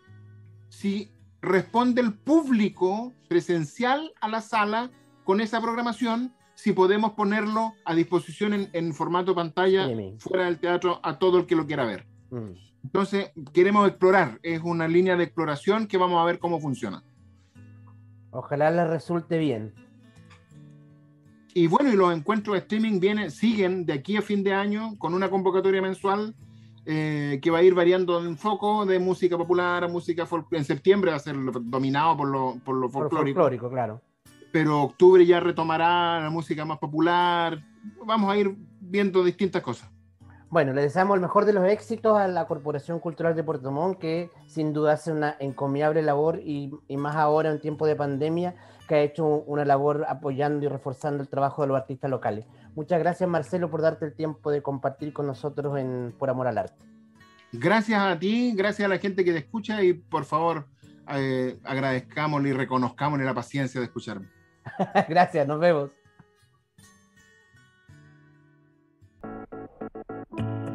si 0.67 1.09
responde 1.41 2.01
el 2.01 2.13
público 2.15 3.13
presencial 3.29 4.11
a 4.19 4.27
la 4.27 4.41
sala 4.41 4.91
con 5.23 5.39
esa 5.39 5.61
programación 5.61 6.33
si 6.55 6.73
podemos 6.73 7.13
ponerlo 7.13 7.75
a 7.85 7.95
disposición 7.95 8.69
en, 8.73 8.93
formato 8.93 9.33
pantalla 9.33 9.87
fuera 10.19 10.47
del 10.47 10.59
teatro 10.59 10.99
a 11.01 11.17
todo 11.17 11.37
el 11.37 11.45
que 11.45 11.55
lo 11.55 11.65
quiera 11.65 11.85
ver. 11.85 12.10
Mm. 12.31 12.53
Entonces, 12.83 13.31
queremos 13.53 13.87
explorar, 13.87 14.39
es 14.41 14.61
una 14.63 14.87
línea 14.87 15.15
de 15.15 15.23
exploración 15.23 15.85
que 15.85 15.97
vamos 15.97 16.19
a 16.19 16.25
ver 16.25 16.39
cómo 16.39 16.59
funciona. 16.59 17.03
Ojalá 18.31 18.71
les 18.71 18.87
resulte 18.89 19.37
bien. 19.37 19.73
Y 21.53 21.67
bueno, 21.67 21.91
y 21.91 21.95
los 21.95 22.15
encuentros 22.15 22.55
de 22.55 22.59
streaming 22.59 22.99
vienen, 22.99 23.29
siguen 23.29 23.85
de 23.85 23.93
aquí 23.93 24.17
a 24.17 24.21
fin 24.21 24.43
de 24.43 24.53
año 24.53 24.97
con 24.97 25.13
una 25.13 25.29
convocatoria 25.29 25.81
mensual 25.81 26.33
eh, 26.85 27.39
que 27.41 27.51
va 27.51 27.59
a 27.59 27.63
ir 27.63 27.75
variando 27.75 28.25
en 28.25 28.37
foco 28.37 28.85
de 28.85 28.97
música 28.97 29.37
popular 29.37 29.83
a 29.83 29.87
música 29.87 30.25
folclórica. 30.25 30.57
En 30.57 30.65
septiembre 30.65 31.11
va 31.11 31.17
a 31.17 31.19
ser 31.19 31.35
dominado 31.63 32.17
por 32.17 32.29
lo, 32.29 32.55
por 32.63 32.75
lo 32.75 32.89
folclórico. 32.89 33.69
claro 33.69 34.01
pero 34.51 34.81
octubre 34.81 35.25
ya 35.25 35.39
retomará 35.39 36.19
la 36.19 36.29
música 36.29 36.65
más 36.65 36.77
popular. 36.77 37.63
Vamos 38.05 38.31
a 38.31 38.37
ir 38.37 38.55
viendo 38.79 39.23
distintas 39.23 39.61
cosas. 39.61 39.89
Bueno, 40.51 40.73
le 40.73 40.81
deseamos 40.81 41.15
el 41.15 41.21
mejor 41.21 41.45
de 41.45 41.53
los 41.53 41.65
éxitos 41.65 42.19
a 42.19 42.27
la 42.27 42.45
Corporación 42.45 42.99
Cultural 42.99 43.37
de 43.37 43.41
Puerto 43.41 43.71
Montt, 43.71 43.99
que 43.99 44.29
sin 44.47 44.73
duda 44.73 44.91
hace 44.91 45.13
una 45.13 45.37
encomiable 45.39 46.01
labor 46.01 46.41
y, 46.43 46.73
más 46.89 47.15
ahora 47.15 47.49
en 47.51 47.61
tiempo 47.61 47.87
de 47.87 47.95
pandemia, 47.95 48.55
que 48.85 48.95
ha 48.95 48.99
hecho 48.99 49.25
una 49.25 49.63
labor 49.63 50.05
apoyando 50.09 50.65
y 50.65 50.67
reforzando 50.67 51.23
el 51.23 51.29
trabajo 51.29 51.61
de 51.61 51.69
los 51.69 51.77
artistas 51.77 52.11
locales. 52.11 52.45
Muchas 52.75 52.99
gracias, 52.99 53.29
Marcelo, 53.29 53.71
por 53.71 53.81
darte 53.81 54.03
el 54.03 54.13
tiempo 54.13 54.51
de 54.51 54.61
compartir 54.61 55.13
con 55.13 55.25
nosotros 55.25 55.79
en 55.79 56.13
Por 56.19 56.29
Amor 56.29 56.47
al 56.47 56.57
Arte. 56.57 56.83
Gracias 57.53 58.01
a 58.01 58.19
ti, 58.19 58.53
gracias 58.53 58.87
a 58.87 58.89
la 58.89 58.97
gente 58.97 59.23
que 59.23 59.31
te 59.31 59.37
escucha 59.37 59.81
y 59.81 59.93
por 59.93 60.25
favor 60.25 60.67
eh, 61.13 61.57
agradezcámosle 61.63 62.49
y 62.49 62.53
reconozcámosle 62.53 63.23
la 63.23 63.33
paciencia 63.33 63.79
de 63.79 63.85
escucharme. 63.85 64.27
Gracias, 65.07 65.47
nos 65.47 65.61
vemos. 65.61 65.91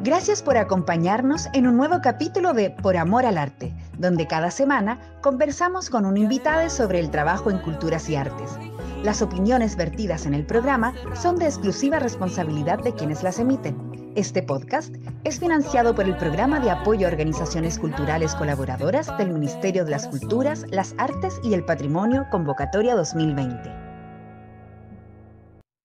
Gracias 0.07 0.41
por 0.41 0.55
acompañarnos 0.55 1.49
en 1.51 1.67
un 1.67 1.75
nuevo 1.75 1.99
capítulo 2.01 2.53
de 2.53 2.69
Por 2.69 2.95
Amor 2.95 3.25
al 3.25 3.37
Arte, 3.37 3.73
donde 3.97 4.25
cada 4.25 4.51
semana 4.51 5.01
conversamos 5.21 5.89
con 5.89 6.05
un 6.05 6.15
invitado 6.15 6.69
sobre 6.69 7.01
el 7.01 7.11
trabajo 7.11 7.51
en 7.51 7.57
culturas 7.57 8.07
y 8.07 8.15
artes. 8.15 8.57
Las 9.03 9.21
opiniones 9.21 9.75
vertidas 9.75 10.25
en 10.25 10.33
el 10.33 10.45
programa 10.45 10.93
son 11.13 11.35
de 11.35 11.47
exclusiva 11.47 11.99
responsabilidad 11.99 12.81
de 12.81 12.93
quienes 12.93 13.21
las 13.21 13.37
emiten. 13.37 14.13
Este 14.15 14.41
podcast 14.41 14.95
es 15.25 15.41
financiado 15.41 15.93
por 15.93 16.05
el 16.05 16.15
Programa 16.15 16.61
de 16.61 16.71
Apoyo 16.71 17.05
a 17.05 17.11
Organizaciones 17.11 17.77
Culturales 17.77 18.33
Colaboradoras 18.33 19.11
del 19.17 19.33
Ministerio 19.33 19.83
de 19.83 19.91
las 19.91 20.07
Culturas, 20.07 20.63
las 20.69 20.95
Artes 20.97 21.37
y 21.43 21.53
el 21.53 21.65
Patrimonio 21.65 22.25
Convocatoria 22.31 22.95
2020. 22.95 23.86